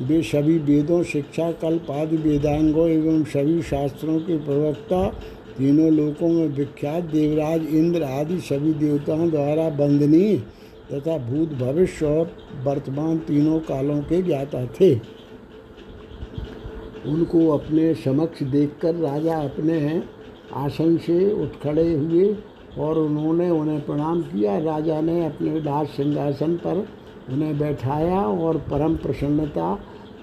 वे 0.00 0.22
सभी 0.22 0.58
वेदों, 0.58 1.02
शिक्षा, 1.02 1.52
कल्प 1.52 1.90
आदि, 1.90 2.16
वेदांगों 2.16 2.88
एवं 2.88 3.24
सभी 3.24 3.62
शास्त्रों 3.62 4.18
के 4.20 4.36
प्रवक्ता, 4.38 5.08
तीनों 5.58 5.90
लोकों 5.92 6.28
में 6.28 6.48
विख्यात 6.48 7.04
देवराज 7.04 7.66
इंद्र 7.66 8.02
आदि 8.02 8.40
सभी 8.40 8.72
देवताओं 8.74 9.30
द्वारा 9.30 9.68
वंदनीय 9.68 10.36
तथा 10.92 11.18
भूत 11.18 11.52
भविष्य 11.52 12.06
और 12.06 12.36
वर्तमान 12.64 13.18
तीनों 13.18 13.58
कालों 13.60 14.00
के 14.02 14.22
ज्ञाता 14.22 14.66
थे। 14.66 14.94
उनको 17.06 17.48
अपने 17.48 17.94
समक्ष 17.94 18.42
देखकर 18.42 18.94
राजा 18.94 19.36
अपने 19.36 20.02
आसन 20.54 20.96
से 20.96 21.32
उठ 21.32 21.48
खड़े 21.62 21.92
हुए 21.94 22.36
और 22.78 22.98
उन्होंने 22.98 23.48
उन्हें 23.50 23.80
प्रणाम 23.86 24.22
किया। 24.22 24.58
राजा 24.58 25.00
ने 25.00 25.24
अपने 25.26 25.60
दास 25.60 25.88
सिंहासन 25.88 26.56
पर 26.56 26.86
उन्हें 27.32 27.58
बैठाया 27.58 28.20
और 28.20 28.56
परम 28.70 28.96
प्रसन्नता 28.96 29.74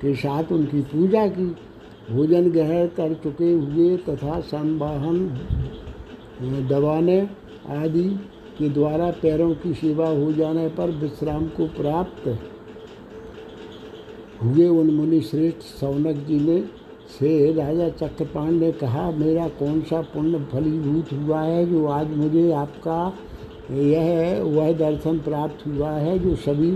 के 0.02 0.14
साथ 0.16 0.52
उनकी 0.52 0.82
पूजा 0.92 1.28
की। 1.28 1.46
भोजन 2.12 2.50
ग्रहण 2.50 2.88
कर 2.88 3.14
चुके 3.14 3.52
हुए 3.54 3.96
तथा 3.98 4.40
संवाहन 4.42 5.18
दबाने 6.70 7.20
आदि 7.72 8.04
के 8.58 8.70
द्वारा 8.70 9.10
पैरों 9.22 9.54
की 9.56 9.74
सेवा 9.74 10.08
हो 10.10 10.32
जाने 10.34 10.68
पर 10.70 10.92
विश्राम 10.92 11.46
को 11.48 11.66
प्राप्त 11.78 12.28
हुए 14.42 14.68
उन 14.68 14.90
मुनि 14.90 15.22
श्रेष्ठ 15.22 15.62
सौनक 15.80 16.26
जी 16.28 16.40
ने 16.40 16.60
से 17.12 17.54
राजा 17.54 17.88
चक्रपाण 17.90 18.52
ने 18.52 18.72
कहा, 18.72 19.10
मेरा 19.12 19.48
कौन 19.60 19.82
सा 19.82 20.02
पुण्य 20.14 20.40
फलीभूत 20.52 21.12
हुआ 21.14 21.42
है 21.42 21.66
जो 21.66 21.86
आज 21.88 22.16
मुझे 22.18 22.52
आपका, 22.52 23.14
यह 23.72 24.42
वह 24.44 24.72
दर्शन 24.78 25.18
प्राप्त 25.20 25.66
हुआ 25.68 25.92
है 25.92 26.18
जो 26.20 26.36
सभी 26.36 26.72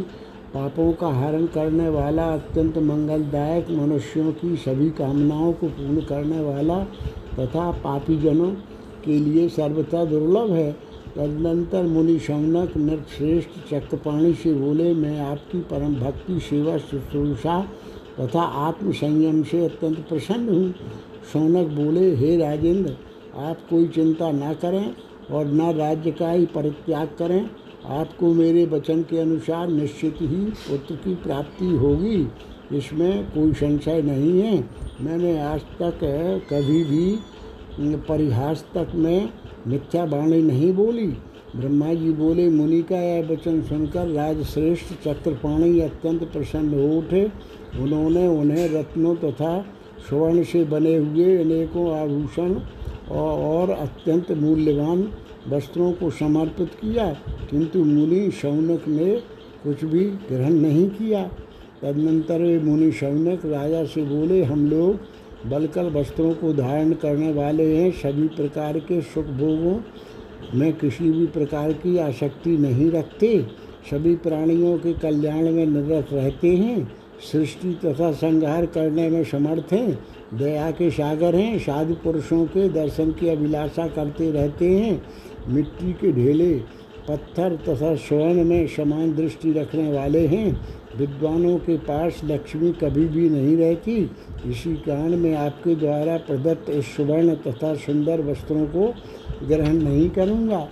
पापों 0.54 0.92
का 0.94 1.08
हरण 1.10 1.46
करने 1.46 1.88
वाला, 1.90 2.26
अत्यंत 2.34 2.78
मंगलदायक 2.78 3.70
मनुष्यों 3.72 4.32
की 4.32 4.56
सभी 4.56 4.90
कामनाओं 4.90 5.54
को 5.54 5.68
पूर्ण 5.70 6.02
करने 6.02 6.40
वाला 6.42 6.80
तथा 7.40 7.72
पापी 7.84 8.18
जनों 8.18 8.52
के 9.06 9.20
लिए 9.20 9.48
सर्वथा 9.50 10.04
दुर्लभ 10.06 10.52
है। 10.52 10.72
तदनंतर 11.16 11.84
मुनि 11.84 12.18
शौनक 12.20 12.78
नृश्रेष्ठ 12.78 13.50
चक्रपाणी 13.70 14.34
से 14.34 14.54
बोले, 14.54 14.94
मैं 14.94 15.20
आपकी 15.22 15.60
परम 15.62 15.96
भक्ति, 15.96 16.40
सेवा, 16.40 16.78
शुश्रूषा 16.78 17.60
तथा 18.20 18.42
आत्मसंयम 18.42 19.44
से 19.44 19.66
अत्यंत 19.66 19.98
प्रसन्न 20.10 20.50
हूँ। 20.50 20.74
शौनक 21.34 21.68
बोले, 21.72 22.16
हे 22.16 22.38
राजेंद्र, 22.38 22.96
आप 23.38 23.58
कोई 23.70 23.88
चिंता 23.88 24.32
ना 24.32 24.54
करें 24.54 24.96
और 25.32 25.46
न 25.46 25.72
राज्य 25.74 26.12
का 26.12 26.32
ही 26.32 26.46
परित्याग 26.46 27.16
करें। 27.20 27.50
आपको 27.90 28.34
मेरे 28.34 28.66
वचन 28.66 29.02
के 29.02 29.20
अनुसार 29.20 29.68
निश्चित 29.68 30.16
ही 30.22 30.46
पुत्र 30.46 30.96
की 30.96 31.16
प्राप्ति 31.16 31.66
होगी। 31.66 32.28
इसमें 32.74 33.26
कोई 33.26 33.54
संशय 33.54 34.02
नहीं 34.02 34.42
है। 34.42 34.58
मैंने 35.02 35.38
आज 35.40 35.62
तक 35.82 36.00
कभी 36.50 36.84
भी 36.84 37.96
परिहास 38.08 38.66
तक 38.76 38.92
में 38.96 39.30
मिथ्या 39.68 40.04
वाणी 40.04 40.42
नहीं 40.42 40.74
बोली। 40.74 41.08
ब्रह्मा 41.56 41.94
जी 41.94 42.12
बोले, 42.12 42.50
मुनि 42.50 42.82
का 42.82 42.98
यह 42.98 43.28
वचन 43.30 43.62
सुनकर 43.62 44.08
राजश्रेष्ठ 44.08 44.94
चक्रपाणी 45.04 45.80
अत्यंत 45.80 46.24
प्रसन्न 46.24 46.74
हो 46.74 46.98
उठे। 46.98 47.22
उन्होंने 47.80 48.28
उन्हें 48.30 48.68
रत्नों 48.70 49.16
तथा 49.16 49.58
स्वर्ण 50.08 50.44
से 50.44 50.64
बने 50.64 50.96
हुए 50.96 51.38
अनेकों 51.38 51.92
आभूषण 52.00 52.56
और 53.12 53.70
अत्यंत 53.70 54.32
मूल्यवान 54.34 55.08
वस्त्रों 55.50 55.92
को 55.92 56.10
समर्पित 56.12 56.70
किया, 56.82 57.08
किंतु 57.50 57.84
मुनि 57.84 58.30
शौनक 58.32 58.88
ने 58.88 59.12
कुछ 59.64 59.84
भी 59.86 60.06
ग्रहण 60.30 60.54
नहीं 60.54 60.90
किया। 60.90 61.24
तदनंतर 61.82 62.42
वे 62.42 62.58
मुनि 62.60 62.92
शौनक 62.92 63.46
राजा 63.46 63.84
से 63.86 64.04
बोले, 64.06 64.44
हम 64.44 64.70
लोग 64.70 65.50
बलकर 65.50 65.92
वस्त्रों 65.92 66.34
को 66.34 66.54
धारण 66.54 66.94
करने 66.94 67.32
वाले 67.34 67.76
हैं। 67.76 67.92
सभी 67.94 68.28
प्रकार 68.28 68.80
के 68.80 69.02
सुख 69.04 69.26
भोगों 69.38 69.80
में 70.54 70.72
किसी 70.74 71.12
भी 71.12 71.26
प्रकार 71.28 71.74
की 71.74 71.98
आसक्ति 71.98 72.58
नहीं 72.58 72.90
रखते। 72.92 73.40
सभी 73.92 74.16
प्राणियों 74.16 74.78
के 74.78 74.94
कल्याण 74.94 75.52
में 75.52 75.66
निरत 75.66 76.14
रहते 76.14 76.56
हैं। 76.56 76.88
सृष्टि 77.22 77.80
तथा 77.86 78.12
संहार 78.12 78.66
करने 78.66 79.10
में 79.10 79.24
समर्थ 79.24 79.74
हैं। 79.74 80.00
दया 80.34 80.72
के 80.72 80.92
सागर 80.92 81.36
हैं। 81.36 81.60
साधु 81.60 81.94
पुरुषों 81.94 82.46
के 82.46 82.70
दर्शन 82.70 83.12
की 83.12 83.30
अभिलाषा 83.30 83.88
करते 83.88 84.32
रहते 84.32 84.70
हैं। 84.70 85.02
मिट्टी 85.48 85.94
के 85.94 86.12
ढेले, 86.12 86.54
पत्थर 87.08 87.56
तथा 87.56 87.96
स्वर्ण 87.96 88.44
में 88.44 88.68
समान 88.68 89.16
दृष्टि 89.16 89.52
रखने 89.52 89.92
वाले 89.92 90.28
हैं। 90.28 90.62
विद्वानों 90.98 91.58
के 91.58 91.78
पास 91.78 92.22
लक्ष्मी 92.24 92.72
कभी 92.72 93.06
भी 93.06 93.30
नहीं 93.30 93.58
रहती। 93.58 94.12
इसी 94.46 94.76
कारण 94.76 95.16
मैं 95.16 95.36
आपके 95.36 95.76
द्वारा 95.76 96.18
प्रदत्त 96.18 96.70
इस 96.70 96.86
सुवर्ण 96.86 97.36
तथा 97.36 97.76
सुंदर 97.76 98.22
वस्त्रों 98.22 98.66
को 98.66 98.94
ग्रहण 99.48 99.74
नहीं 99.74 100.10
करूँगा। 100.10 100.70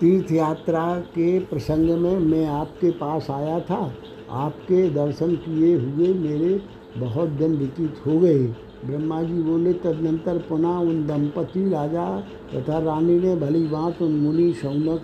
तीर्थ 0.00 0.30
यात्रा 0.32 0.82
के 1.08 1.38
प्रसंग 1.40 1.90
में 1.98 2.18
मैं 2.18 2.46
आपके 2.46 2.90
पास 2.90 3.26
आया 3.30 3.58
था। 3.60 3.92
आपके 4.30 4.88
दर्शन 4.90 5.34
किए 5.36 5.74
हुए 5.76 6.12
मेरे 6.14 6.60
बहुत 6.98 7.28
दिन 7.30 7.56
व्यतीत 7.56 8.00
हो 8.06 8.18
गए। 8.20 8.38
ब्रह्मा 8.84 9.22
जी 9.22 9.42
बोले, 9.42 9.72
तदनंतर 9.72 10.38
पुनः 10.38 10.78
उन 10.80 11.06
दंपति 11.06 11.68
राजा 11.68 12.06
तथा 12.54 12.78
रानी 12.78 13.18
ने 13.18 13.34
भली 13.36 13.62
बात 13.66 14.00
उन 14.02 14.12
मुनि 14.12 14.52
शौनक 14.52 15.02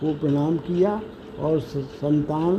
को 0.00 0.14
प्रणाम 0.14 0.56
किया 0.56 1.00
और 1.40 1.60
संतान 1.60 2.56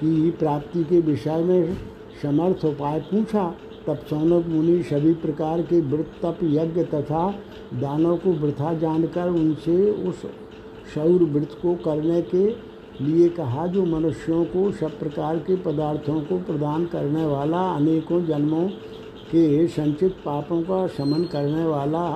की 0.00 0.30
प्राप्ति 0.30 0.84
के 0.84 1.00
विषय 1.00 1.42
में 1.42 1.74
समर्थ 2.22 2.64
उपाय 2.64 3.00
पूछा। 3.00 3.54
तब 3.86 4.04
सौनक 4.10 4.46
मुनि 4.46 4.82
सभी 4.82 5.14
प्रकार 5.14 5.62
के 5.62 5.80
व्रत, 5.80 6.12
तप, 6.22 6.38
यज्ञ 6.42 6.84
तथा 6.84 7.28
दानों 7.74 8.16
को 8.16 8.32
वृथा 8.32 8.74
जानकर 8.74 9.28
उनसे 9.30 9.90
उस 9.90 10.22
सौर 10.94 11.22
व्रत 11.24 11.58
को 11.62 11.74
करने 11.74 12.20
के 12.22 12.46
लिए 13.00 13.28
कहा, 13.28 13.66
जो 13.66 13.84
मनुष्यों 13.84 14.44
को 14.44 14.70
सब 14.72 14.98
प्रकार 14.98 15.38
के 15.38 15.56
पदार्थों 15.56 16.20
को 16.20 16.38
प्रदान 16.38 16.84
करने 16.86 17.24
वाला, 17.24 17.60
अनेकों 17.72 18.24
जन्मों 18.26 18.66
के 19.30 19.66
संचित 19.68 20.16
पापों 20.24 20.62
का 20.62 20.86
शमन 20.86 21.24
करने 21.24 21.64
वाला 21.64 22.10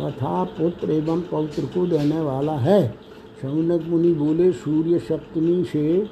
तथा 0.00 0.42
पुत्र 0.44 0.90
एवं 0.90 1.20
पौत्र 1.20 1.62
को 1.64 1.86
देने 1.86 2.20
वाला 2.20 2.52
है। 2.52 2.88
शौनक 3.42 3.86
मुनि 3.86 4.12
बोले, 4.12 4.50
सूर्य 4.52 4.98
सप्तमी 4.98 5.64
से 5.64 6.06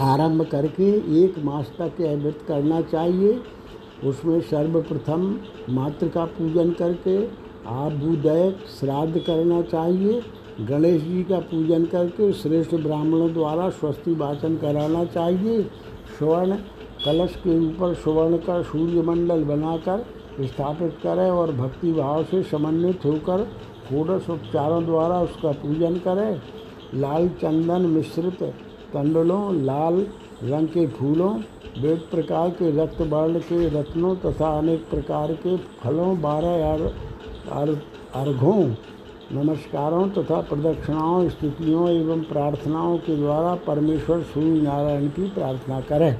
आरंभ 0.00 0.42
करके 0.44 0.90
एक 1.22 1.38
मास 1.38 1.72
तक 1.78 2.00
यह 2.00 2.16
व्रत 2.16 2.44
करना 2.48 2.80
चाहिए। 2.82 3.40
उसमें 4.04 4.40
सर्वप्रथम 4.40 5.38
मात्र 5.70 6.08
का 6.08 6.24
पूजन 6.24 6.70
करके 6.70 7.16
आबुदय 7.68 8.50
श्राद्ध 8.80 9.18
करना 9.18 9.62
चाहिए। 9.62 10.20
गणेश 10.60 11.02
जी 11.02 11.22
का 11.24 11.38
पूजन 11.40 11.84
करके 11.84 12.32
श्रेष्ठ 12.32 12.74
ब्राह्मणों 12.76 13.32
द्वारा 13.32 13.68
स्वस्ति 13.70 14.12
वाचन 14.12 14.56
कराना 14.56 15.04
चाहिए। 15.06 15.62
स्वर्ण 16.18 16.56
कलश 17.04 17.34
के 17.36 17.58
ऊपर 17.58 17.94
स्वर्ण 17.94 18.36
का 18.38 18.60
सूर्यमंडल 18.62 19.44
बनाकर 19.44 20.04
स्थापित 20.40 20.96
करें 21.02 21.30
और 21.30 21.52
भक्ति 21.52 21.92
भाव 21.92 22.22
से 22.24 22.42
समन्वित 22.42 23.04
होकर 23.04 23.44
षोडश 23.88 24.28
उपचारों 24.30 24.84
द्वारा 24.84 25.20
उसका 25.20 25.52
पूजन 25.62 25.98
करें। 25.98 26.40
लाल 26.94 27.28
चंदन 27.40 27.86
मिश्रित 27.88 28.42
कंडलों 28.92 29.54
लाल 29.56 30.06
रंग 30.44 30.68
के 30.68 30.86
फूलों 30.88 31.32
वेद 31.78 32.02
प्रकार 32.10 32.50
के 32.52 32.70
रक्त 32.76 33.00
वर्ण 33.02 33.38
के 33.42 33.68
रत्नों 33.70 34.14
तथा 34.16 34.56
अनेक 34.58 34.88
प्रकार 34.90 35.32
के 35.36 35.56
फलों, 35.80 36.20
बारह 36.20 36.90
अर्घों 38.14 38.62
नमस्कारों 39.32 40.08
तथा 40.08 40.40
प्रदक्षिणाओं, 40.40 41.28
स्तुतियों 41.28 41.88
एवं 41.88 42.20
प्रार्थनाओं 42.20 42.96
के 42.98 43.16
द्वारा 43.16 43.54
परमेश्वर 43.54 44.22
सूर्य 44.22 44.60
नारायण 44.60 45.08
की 45.08 45.28
प्रार्थना 45.30 45.80
करें। 45.80 46.14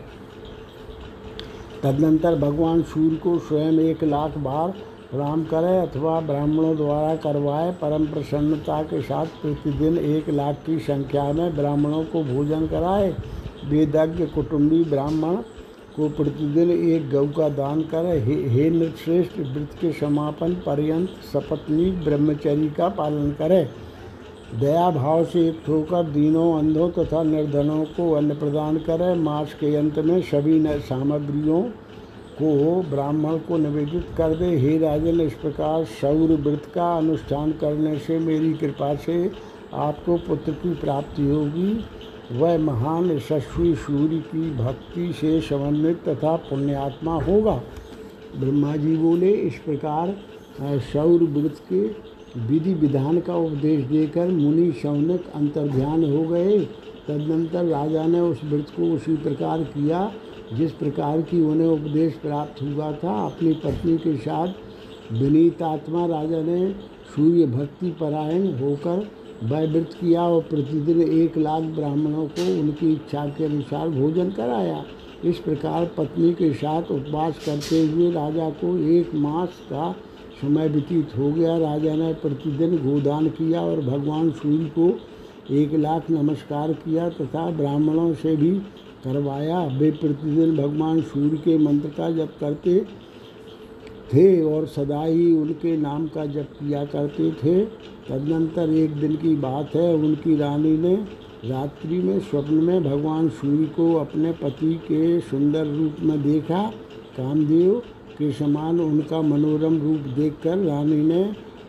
तदनंतर 1.82 2.34
भगवान 2.34 2.82
सूर्य 2.82 3.16
को 3.16 3.38
स्वयं 3.38 3.78
एक 3.80 4.04
लाख 4.04 4.36
बार 4.38 4.70
प्रणाम 5.10 5.44
करें 5.44 5.78
अथवा 5.78 6.20
ब्राह्मणों 6.20 6.76
द्वारा 6.76 7.14
करवाए 7.16 7.70
परम 7.72 8.06
प्रसन्नता 8.06 8.82
के 8.82 9.00
साथ 9.02 9.26
प्रतिदिन 9.42 9.98
एक 9.98 10.28
लाख 10.30 10.56
की 10.66 10.78
संख्या 10.78 11.32
में 11.32 11.56
ब्राह्मणों 11.56 12.04
को 12.04 12.22
भोजन 12.24 12.66
कराए। 12.66 13.10
वेदज्ञ 13.64 14.26
कुटुंबी 14.26 14.84
ब्राह्मण 14.84 15.36
को 15.98 16.08
प्रतिदिन 16.08 16.70
एक 16.70 17.10
गौ 17.10 17.26
का 17.26 17.48
दान 17.48 17.82
करे। 17.82 18.18
हे, 18.20 18.34
हे 18.48 18.70
नृश्रेष्ठ 18.70 19.38
व्रत 19.38 19.76
के 19.80 19.92
समापन 19.92 20.54
पर्यंत 20.66 21.08
सपत्नी 21.32 21.90
ब्रह्मचर्य 22.04 22.68
का 22.68 22.88
पालन 22.88 23.30
करे। 23.32 23.66
दया 24.60 24.90
भाव 24.90 25.24
से 25.24 25.46
युक्त 25.46 25.68
होकर 25.68 26.02
दीनों 26.02 26.58
अंधों 26.58 26.88
तथा 26.90 27.22
निर्धनों 27.22 27.84
को 27.96 28.10
अन्न 28.12 28.34
प्रदान 28.34 28.76
करे। 28.78 29.14
मास 29.14 29.54
के 29.54 29.74
अंत 29.76 29.98
में 29.98 30.20
सभी 30.22 30.62
सामग्रियों 30.80 31.62
को 32.38 32.82
ब्राह्मण 32.90 33.38
को 33.38 33.56
निवेदित 33.58 34.06
कर 34.16 34.36
दे। 34.36 34.56
हे 34.56 34.78
राजन 34.78 35.20
इस 35.20 35.34
प्रकार 35.34 35.84
सौर 35.84 36.32
व्रत 36.40 36.72
का 36.74 36.96
अनुष्ठान 36.96 37.52
करने 37.52 37.98
से 37.98 38.18
मेरी 38.18 38.52
कृपा 38.52 38.94
से 38.94 39.30
आपको 39.74 40.16
पुत्र 40.16 40.52
की 40.52 40.74
प्राप्ति 40.74 41.22
होगी। 41.22 41.72
वह 42.32 42.56
महान 42.58 43.10
यशस्वी 43.10 43.74
सूर्य 43.76 44.18
की 44.24 44.50
भक्ति 44.56 45.12
से 45.12 45.40
समन्वित 45.40 46.02
तथा 46.08 46.34
पुण्यात्मा 46.50 47.14
होगा। 47.22 47.54
ब्रह्मा 48.36 48.76
जी 48.76 48.96
बोले 48.96 49.30
इस 49.32 49.54
प्रकार 49.58 50.14
सौर 50.92 51.22
व्रत 51.24 51.60
के 51.72 51.80
विधि 52.40 52.74
विधान 52.74 53.20
का 53.20 53.36
उपदेश 53.36 53.84
देकर 53.84 54.28
मुनि 54.28 54.70
शौनक 54.72 55.30
अंतर्ध्यान 55.34 56.04
हो 56.04 56.22
गए। 56.24 56.58
तदनंतर 57.08 57.64
राजा 57.64 58.06
ने 58.06 58.20
उस 58.20 58.40
व्रत 58.44 58.72
को 58.76 58.92
उसी 58.94 59.16
प्रकार 59.16 59.62
किया, 59.64 60.10
जिस 60.52 60.72
प्रकार 60.72 61.22
की 61.22 61.40
उन्हें 61.42 61.68
उपदेश 61.68 62.14
प्राप्त 62.14 62.62
हुआ 62.62 62.92
था। 62.94 63.14
अपनी 63.26 63.52
पत्नी 63.64 63.96
के 63.98 64.16
साथ 64.16 65.12
विनीतात्मा 65.12 66.06
राजा 66.06 66.42
ने 66.42 66.72
सूर्य 67.14 67.46
भक्ति 67.46 67.90
परायण 67.90 68.46
होकर 68.58 69.06
वह 69.42 69.66
व्रत 69.72 69.90
किया 69.92 70.22
और 70.22 70.42
प्रतिदिन 70.42 71.00
एक 71.02 71.36
लाख 71.38 71.62
ब्राह्मणों 71.74 72.26
को 72.28 72.46
उनकी 72.60 72.92
इच्छा 72.92 73.24
के 73.28 73.44
अनुसार 73.44 73.88
भोजन 73.88 74.30
कराया। 74.30 74.84
इस 75.24 75.38
प्रकार 75.38 75.84
पत्नी 75.96 76.32
के 76.32 76.52
साथ 76.54 76.90
उपवास 76.90 77.38
करते 77.44 77.80
हुए 77.86 78.10
राजा 78.10 78.48
को 78.50 78.76
एक 78.90 79.14
मास 79.14 79.60
का 79.70 79.90
समय 80.40 80.68
व्यतीत 80.68 81.16
हो 81.18 81.30
गया। 81.32 81.56
राजा 81.58 81.94
ने 81.94 82.12
प्रतिदिन 82.14 82.76
गोदान 82.78 83.28
किया 83.28 83.60
और 83.60 83.80
भगवान 83.80 84.30
सूर्य 84.32 84.64
को 84.78 84.92
एक 85.54 85.74
लाख 85.74 86.10
नमस्कार 86.10 86.72
किया 86.72 87.08
तथा 87.10 87.50
ब्राह्मणों 87.50 88.12
से 88.14 88.36
भी 88.36 88.50
करवाया। 89.04 89.60
वे 89.78 89.90
प्रतिदिन 89.90 90.56
भगवान 90.56 91.00
सूर्य 91.02 91.36
के 91.36 91.58
मंत्र 91.58 91.88
का 91.88 92.10
जप 92.10 92.36
करते 92.40 92.78
थे 94.14 94.42
और 94.44 94.66
सदा 94.66 95.02
ही 95.04 95.32
उनके 95.32 95.76
नाम 95.76 96.06
का 96.06 96.24
जप 96.26 96.48
किया 96.52 96.84
करते 96.84 97.30
थे। 97.32 97.64
तदनंतर 98.08 98.70
एक 98.70 98.94
दिन 98.96 99.16
की 99.16 99.34
बात 99.36 99.74
है, 99.74 99.94
उनकी 99.94 100.36
रानी 100.36 100.76
ने 100.78 100.94
रात्रि 101.44 101.98
में 101.98 102.18
स्वप्न 102.20 102.54
में 102.54 102.84
भगवान 102.84 103.28
सूर्य 103.28 103.64
को 103.66 103.92
अपने 103.94 104.32
पति 104.32 104.74
के 104.84 105.20
सुंदर 105.20 105.66
रूप 105.66 105.96
में 106.00 106.22
देखा। 106.22 106.62
कामदेव 107.16 107.78
के 108.18 108.32
समान 108.32 108.80
उनका 108.80 109.20
मनोरम 109.22 109.78
रूप 109.78 110.14
देखकर 110.16 110.58
रानी 110.58 111.02
ने 111.04 111.22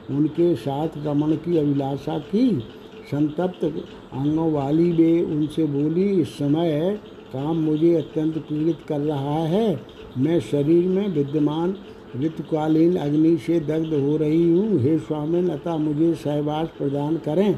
उनके 0.10 0.56
साथ 0.56 0.89
रमण 0.97 1.36
की 1.36 1.58
अभिलाषा 1.58 2.17
की। 2.19 2.63
संतप्त 3.12 3.63
अंगों 3.63 4.52
वाली 4.52 4.91
वे 4.91 5.23
उनसे 5.23 5.65
बोली, 5.65 6.10
इस 6.21 6.30
समय 6.30 6.99
काम 7.34 7.58
मुझे 7.58 7.93
अत्यंत 7.95 8.38
पीड़ित 8.39 8.78
कर 8.88 8.99
रहा 8.99 9.39
है। 9.45 9.82
मैं 10.17 10.39
शरीर 10.39 10.88
में 10.88 11.08
विद्यमान 11.08 11.75
ऋतुकालीन 12.15 12.95
अग्नि 12.95 13.38
से 13.38 13.60
दग्ध 13.60 13.93
हो 13.93 14.17
रही 14.17 14.50
हूँ। 14.52 14.80
हे 14.82 14.98
स्वामी 15.00 15.50
अतः 15.50 15.78
मुझे 15.78 16.13
सहवास 16.15 16.67
प्रदान 16.78 17.17
करें। 17.17 17.54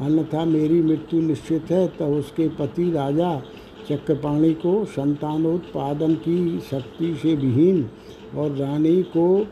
अन्यथा 0.00 0.44
मेरी 0.44 0.80
मृत्यु 0.82 1.20
निश्चित 1.20 1.70
है। 1.70 1.86
तब 1.88 2.12
उसके 2.14 2.48
पति 2.48 2.90
राजा 2.90 3.42
चक्रपाणी 3.88 4.52
को 4.54 4.84
संतानोत्पादन 4.84 6.14
की 6.14 6.60
शक्ति 6.60 7.14
से 7.22 7.34
विहीन 7.34 7.88
और 8.36 8.56
रानी 8.56 9.02
को 9.02 9.44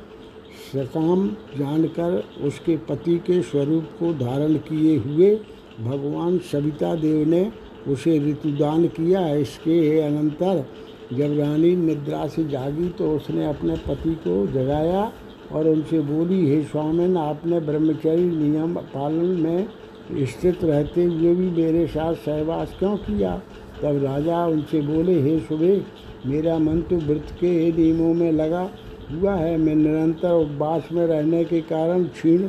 सकाम 0.73 1.29
जानकर 1.59 2.23
उसके 2.43 2.77
पति 2.77 3.17
के 3.17 3.41
स्वरूप 3.43 3.85
को 3.99 4.13
धारण 4.15 4.55
किए 4.55 4.97
हुए 4.97 5.35
भगवान 5.81 6.39
सविता 6.53 6.95
देव 6.95 7.29
ने 7.29 7.51
उसे 7.89 8.19
ऋतुदान 8.21 8.87
किया। 8.89 9.29
इसके 9.37 10.01
अनंतर 10.01 10.65
जब 11.13 11.39
रानी 11.39 11.75
निद्रा 11.77 12.27
से 12.27 12.45
जागी 12.45 12.89
तो 12.89 13.11
उसने 13.11 13.47
अपने 13.47 13.75
पति 13.87 14.15
को 14.15 14.47
जगाया 14.47 15.13
और 15.53 15.69
उनसे 15.69 16.01
बोली, 16.01 16.47
हे 16.51 16.63
स्वामिन, 16.63 17.17
आपने 17.17 17.61
ब्रह्मचर्य 17.61 18.17
नियम 18.17 18.75
पालन 18.75 19.41
में 19.41 19.69
स्थित 20.27 20.65
रहते 20.65 21.05
हुए 21.05 21.35
भी 21.35 21.51
मेरे 21.53 21.87
साथ 21.87 22.15
सहवास 22.15 22.75
क्यों 22.79 22.97
किया? 22.97 23.37
तब 23.83 24.03
राजा 24.05 24.45
उनसे 24.47 24.81
बोले, 24.81 25.21
हे 25.21 25.39
सुबह 25.41 26.29
मेरा 26.29 26.59
मन 26.59 26.81
तो 26.81 26.97
व्रत 26.97 27.31
के 27.41 27.51
नियमों 27.73 28.13
में 28.15 28.31
लगा 28.33 28.69
हुआ 29.13 29.35
है। 29.35 29.57
मैं 29.57 29.75
निरंतर 29.75 30.33
उपवास 30.35 30.89
में 30.93 31.07
रहने 31.07 31.45
के 31.45 31.61
कारण 31.61 32.05
क्षीण 32.05 32.47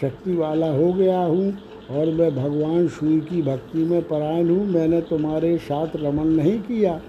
शक्ति 0.00 0.36
वाला 0.36 0.70
हो 0.70 0.92
गया 0.92 1.18
हूँ 1.18 1.52
और 1.90 2.12
मैं 2.12 2.34
भगवान 2.36 2.88
सूर्य 2.88 3.20
की 3.20 3.42
भक्ति 3.42 3.84
में 3.84 4.02
परायण 4.02 4.50
हूँ। 4.50 4.66
मैंने 4.66 5.00
तुम्हारे 5.00 5.56
साथ 5.58 5.96
रमन 5.96 6.26
नहीं 6.32 6.58
किया। 6.60 7.00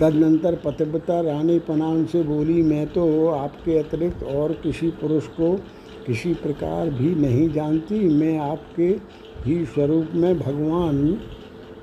तदनंतर 0.00 0.54
पतिव्रता 0.64 1.20
रानी 1.20 1.58
पनान 1.58 2.04
से 2.06 2.22
बोली, 2.22 2.62
मैं 2.62 2.86
तो 2.86 3.28
आपके 3.28 3.78
अतिरिक्त 3.78 4.22
और 4.24 4.52
किसी 4.62 4.90
पुरुष 4.90 5.26
को 5.36 5.52
किसी 6.06 6.34
प्रकार 6.34 6.90
भी 6.90 7.14
नहीं 7.16 7.48
जानती। 7.52 7.98
मैं 8.10 8.38
आपके 8.40 8.88
ही 9.46 9.64
स्वरूप 9.64 10.10
में 10.14 10.38
भगवान 10.38 11.18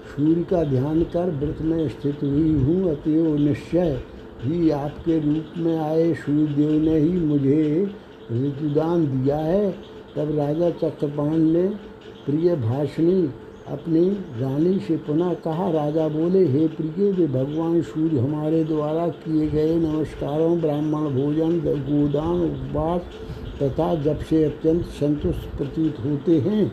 सूर्य 0.08 0.44
का 0.44 0.64
ध्यान 0.64 1.04
कर 1.14 1.30
व्रत 1.32 1.62
में 1.62 1.88
स्थित 1.90 2.24
हुई 2.24 2.52
हूँ। 2.54 2.90
अतएव 2.92 3.36
निश्चय 3.38 4.00
ही 4.44 4.70
आपके 4.70 5.20
रूप 5.20 5.58
में 5.58 5.78
आए 5.80 6.14
सूर्यदेव 6.16 6.72
ने 6.82 6.98
ही 6.98 7.20
मुझे 7.20 7.64
ऋतुदान 8.32 9.06
दिया 9.08 9.38
है। 9.38 9.70
तब 10.16 10.38
राजा 10.38 10.70
चक्रपाण 10.72 11.38
ने 11.38 11.68
प्रिय 12.26 12.56
भाषणी 12.58 13.22
अपनी 13.66 14.10
रानी 14.40 14.80
से 14.80 14.96
पुनः 14.98 15.34
कहा, 15.34 15.70
राजा 15.72 16.08
बोले, 16.08 16.46
हे 16.48 16.68
प्रिय, 16.68 17.12
वे 17.12 17.28
भगवान 17.28 17.82
सूर्य 17.82 18.20
हमारे 18.20 18.64
द्वारा 18.64 19.08
किए 19.08 19.48
गए 19.48 19.76
नमस्कारों, 19.76 20.60
ब्राह्मण 20.62 21.10
भोजन, 21.10 21.60
गोदान, 21.60 22.42
उपवास 22.42 23.02
तथा 23.62 23.96
जब 23.96 24.20
से 24.20 24.44
अत्यंत 24.44 24.86
संतुष्ट 24.86 25.58
प्रतीत 25.58 26.00
होते 26.06 26.40
हैं, 26.40 26.72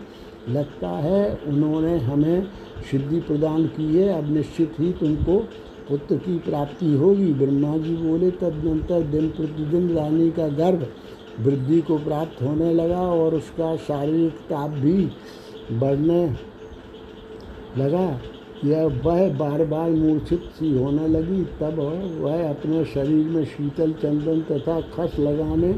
लगता 0.48 0.88
है 0.88 1.40
उन्होंने 1.46 1.98
हमें 1.98 2.46
सिद्धि 2.90 3.20
प्रदान 3.20 3.66
की 3.66 3.96
है। 3.96 4.08
अब 4.18 4.30
निश्चित 4.32 4.72
ही 4.80 4.92
तुमको 4.92 5.38
पुत्र 5.88 6.16
की 6.16 6.38
प्राप्ति 6.38 6.92
होगी। 6.94 7.32
ब्रह्मा 7.32 7.76
जी 7.78 7.96
बोले, 7.96 8.30
तदनंतर 8.30 9.02
दिन 9.02 9.28
प्रतिदिन 9.28 9.90
रानी 9.96 10.30
का 10.30 10.48
गर्भ 10.48 10.86
वृद्धि 11.40 11.80
को 11.80 11.98
प्राप्त 11.98 12.42
होने 12.42 12.72
लगा 12.74 13.00
और 13.00 13.34
उसका 13.34 13.76
शारीरिक 13.76 14.32
ताप 14.32 14.70
भी 14.70 15.10
बढ़ने 15.72 16.51
लगा, 17.78 18.20
यह 18.64 18.84
वह 19.04 19.28
बार 19.38 19.64
बार 19.64 19.90
मूर्छित 19.90 20.40
सी 20.54 20.76
होने 20.78 21.06
लगी। 21.08 21.42
तब 21.60 21.78
वह 22.20 22.48
अपने 22.50 22.84
शरीर 22.84 23.26
में 23.26 23.44
शीतल 23.44 23.92
चंदन 23.92 24.40
तथा 24.50 24.80
खस 24.94 25.18
लगाने 25.18 25.74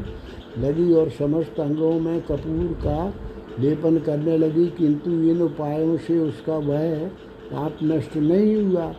लगी 0.59 0.91
और 0.93 1.09
समस्त 1.09 1.59
अंगों 1.59 1.99
में 1.99 2.19
कपूर 2.21 2.77
का 2.83 3.13
लेपन 3.59 3.97
करने 3.97 4.37
लगी। 4.37 4.65
किंतु 4.67 5.11
इन 5.11 5.41
उपायों 5.41 5.97
से 5.97 6.19
उसका 6.19 6.57
वह 6.57 7.55
आप 7.55 7.77
नष्ट 7.83 8.15
नहीं 8.17 8.55
हुआ। 8.55 8.93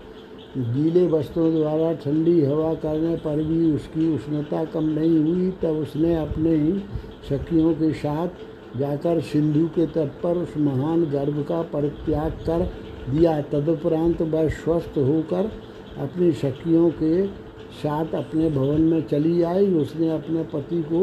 गीले 0.56 1.06
वस्त्रों 1.06 1.52
द्वारा 1.54 1.92
ठंडी 1.94 2.40
हवा 2.44 2.72
करने 2.74 3.16
पर 3.16 3.42
भी 3.42 3.72
उसकी 3.72 4.14
उष्णता 4.14 4.64
कम 4.64 4.84
नहीं 4.88 5.18
हुई। 5.18 5.50
तब 5.62 5.78
उसने 5.78 6.14
अपने 6.16 6.54
ही 6.54 6.72
सखियों 7.28 7.72
के 7.74 7.92
साथ 7.92 8.78
जाकर 8.78 9.20
सिंधु 9.20 9.66
के 9.66 9.86
तट 9.86 10.20
पर 10.22 10.36
उस 10.36 10.56
महान 10.58 11.04
गर्भ 11.04 11.44
का 11.48 11.60
परित्याग 11.62 12.32
कर 12.46 12.68
दिया 13.08 13.40
तदुपरांत 13.42 14.22
वह 14.22 14.48
स्वस्थ 14.48 14.98
होकर 14.98 15.50
अपनी 15.98 16.32
सखियों 16.32 16.90
के 16.90 17.26
साथ 17.76 18.14
अपने 18.14 18.50
भवन 18.50 18.80
में 18.80 19.02
चली 19.02 19.42
आई। 19.42 19.72
उसने 19.74 20.10
अपने 20.10 20.42
पति 20.52 20.82
को 20.82 21.00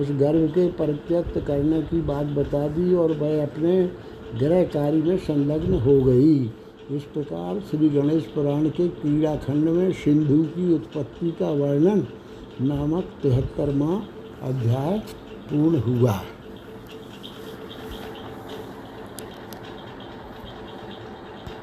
उस 0.00 0.10
गर्भ 0.10 0.50
के 0.50 0.66
परित्यक्त 0.68 1.38
करने 1.46 1.82
की 1.82 2.00
बात 2.02 2.26
बता 2.36 2.66
दी 2.68 2.94
और 2.94 3.12
वह 3.12 3.42
अपने 3.42 3.82
गृह 4.38 4.62
कार्य 4.64 5.02
में 5.02 5.16
संलग्न 5.16 5.80
हो 5.80 6.00
गई। 6.02 6.38
इस 6.90 7.02
प्रकार 7.14 7.60
श्री 7.60 7.88
गणेश 7.88 8.24
पुराण 8.24 8.68
के 8.68 8.88
क्रीड़ा 8.88 9.34
खंड 9.36 9.68
में 9.68 9.92
सिंधु 9.92 10.42
की 10.44 10.72
उत्पत्ति 10.74 11.30
का 11.30 11.50
वर्णन 11.52 12.06
नामक 12.60 13.04
तिहत्तरवा 13.22 14.02
अध्याय 14.42 14.98
पूर्ण 15.50 15.78
हुआ। 15.80 16.20